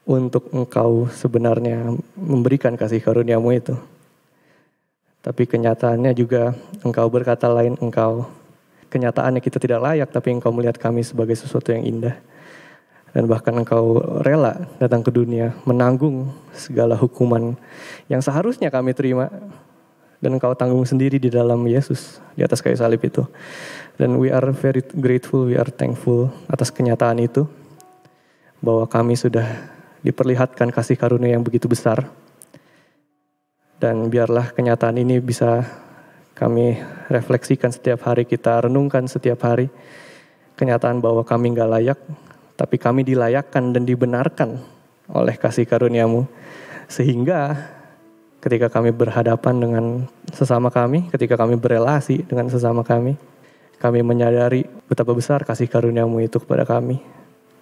untuk 0.04 0.50
engkau 0.52 1.08
sebenarnya 1.08 1.96
memberikan 2.18 2.74
kasih 2.74 2.98
karuniamu 2.98 3.54
itu. 3.54 3.93
Tapi 5.24 5.48
kenyataannya 5.48 6.12
juga 6.12 6.52
engkau 6.84 7.08
berkata 7.08 7.48
lain 7.48 7.80
engkau 7.80 8.28
kenyataannya 8.92 9.40
kita 9.42 9.58
tidak 9.58 9.80
layak, 9.82 10.12
tapi 10.14 10.36
engkau 10.36 10.54
melihat 10.54 10.78
kami 10.78 11.02
sebagai 11.02 11.34
sesuatu 11.34 11.74
yang 11.74 11.82
indah. 11.82 12.14
Dan 13.10 13.26
bahkan 13.26 13.56
engkau 13.56 13.98
rela 14.22 14.68
datang 14.78 15.02
ke 15.02 15.10
dunia, 15.10 15.56
menanggung 15.66 16.30
segala 16.54 16.94
hukuman 16.94 17.58
yang 18.06 18.22
seharusnya 18.22 18.70
kami 18.70 18.94
terima. 18.94 19.32
Dan 20.22 20.40
engkau 20.40 20.56
tanggung 20.56 20.86
sendiri 20.88 21.20
di 21.20 21.28
dalam 21.28 21.60
Yesus, 21.68 22.22
di 22.32 22.40
atas 22.40 22.64
kayu 22.64 22.78
salib 22.78 23.02
itu. 23.04 23.26
Dan 24.00 24.16
we 24.16 24.32
are 24.32 24.52
very 24.56 24.80
grateful, 24.80 25.44
we 25.48 25.56
are 25.58 25.68
thankful 25.68 26.32
atas 26.48 26.72
kenyataan 26.72 27.20
itu. 27.20 27.44
Bahwa 28.64 28.88
kami 28.88 29.20
sudah 29.20 29.44
diperlihatkan 30.00 30.72
kasih 30.72 30.96
karunia 30.96 31.36
yang 31.36 31.44
begitu 31.44 31.68
besar. 31.68 32.08
Dan 33.84 34.08
biarlah 34.08 34.56
kenyataan 34.56 34.96
ini 34.96 35.20
bisa 35.20 35.60
kami 36.32 36.72
refleksikan 37.12 37.68
setiap 37.68 38.08
hari, 38.08 38.24
kita 38.24 38.64
renungkan 38.64 39.04
setiap 39.04 39.44
hari. 39.44 39.68
Kenyataan 40.56 41.04
bahwa 41.04 41.20
kami 41.20 41.52
nggak 41.52 41.68
layak, 41.68 42.00
tapi 42.56 42.80
kami 42.80 43.04
dilayakkan 43.04 43.76
dan 43.76 43.84
dibenarkan 43.84 44.56
oleh 45.12 45.36
kasih 45.36 45.68
karuniamu. 45.68 46.24
Sehingga 46.88 47.60
ketika 48.40 48.72
kami 48.72 48.88
berhadapan 48.88 49.60
dengan 49.60 49.84
sesama 50.32 50.72
kami, 50.72 51.12
ketika 51.12 51.36
kami 51.36 51.60
berelasi 51.60 52.24
dengan 52.24 52.48
sesama 52.48 52.88
kami, 52.88 53.20
kami 53.76 54.00
menyadari 54.00 54.64
betapa 54.88 55.12
besar 55.12 55.44
kasih 55.44 55.68
karuniamu 55.68 56.24
itu 56.24 56.40
kepada 56.40 56.64
kami. 56.64 57.04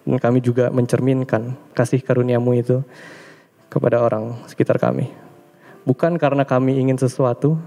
Dan 0.07 0.23
kami 0.23 0.39
juga 0.39 0.71
mencerminkan 0.71 1.59
kasih 1.75 1.99
karuniamu 1.99 2.55
itu 2.55 2.79
kepada 3.67 3.99
orang 3.99 4.39
sekitar 4.47 4.79
kami. 4.79 5.32
Bukan 5.83 6.14
karena 6.14 6.47
kami 6.47 6.79
ingin 6.79 6.95
sesuatu, 6.95 7.59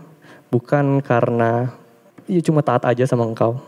bukan 0.47 1.04
karena 1.04 1.75
ya 2.32 2.39
cuma 2.39 2.63
taat 2.63 2.88
aja 2.88 3.04
sama 3.04 3.28
engkau. 3.28 3.60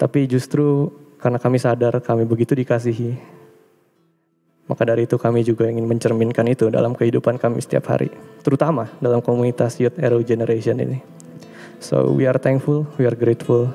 Tapi 0.00 0.24
justru 0.24 0.88
karena 1.20 1.36
kami 1.36 1.60
sadar 1.60 2.00
kami 2.00 2.24
begitu 2.24 2.56
dikasihi. 2.56 3.20
Maka 4.64 4.86
dari 4.86 5.04
itu 5.04 5.18
kami 5.18 5.44
juga 5.44 5.66
ingin 5.66 5.84
mencerminkan 5.84 6.46
itu 6.46 6.70
dalam 6.70 6.96
kehidupan 6.96 7.36
kami 7.36 7.60
setiap 7.60 7.90
hari. 7.90 8.08
Terutama 8.40 8.88
dalam 9.02 9.20
komunitas 9.20 9.76
Youth 9.82 9.98
Arrow 10.00 10.22
Generation 10.22 10.78
ini. 10.80 11.02
So 11.82 12.08
we 12.14 12.24
are 12.24 12.38
thankful, 12.38 12.86
we 12.96 13.04
are 13.04 13.16
grateful. 13.18 13.68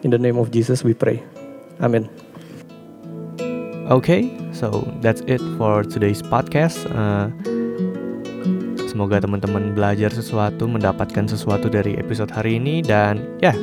In 0.00 0.08
the 0.08 0.20
name 0.20 0.40
of 0.40 0.48
Jesus 0.54 0.80
we 0.80 0.96
pray. 0.96 1.20
Amin. 1.84 2.08
Okay, 3.90 4.30
so 4.54 4.86
that's 5.02 5.20
it 5.26 5.42
for 5.58 5.82
today's 5.82 6.22
podcast. 6.22 6.86
Uh, 6.94 7.28
Semoga 8.90 9.22
teman-teman 9.22 9.70
belajar 9.70 10.10
sesuatu, 10.10 10.66
mendapatkan 10.66 11.22
sesuatu 11.30 11.70
dari 11.70 11.94
episode 11.94 12.34
hari 12.34 12.58
ini 12.58 12.82
dan 12.82 13.22
ya, 13.38 13.54
yeah, 13.54 13.56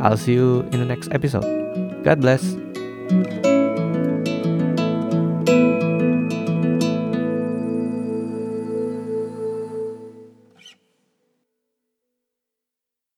I'll 0.00 0.16
see 0.16 0.32
you 0.32 0.64
in 0.72 0.80
the 0.80 0.88
next 0.88 1.12
episode. 1.12 1.44
God 2.00 2.24
bless. 2.24 2.56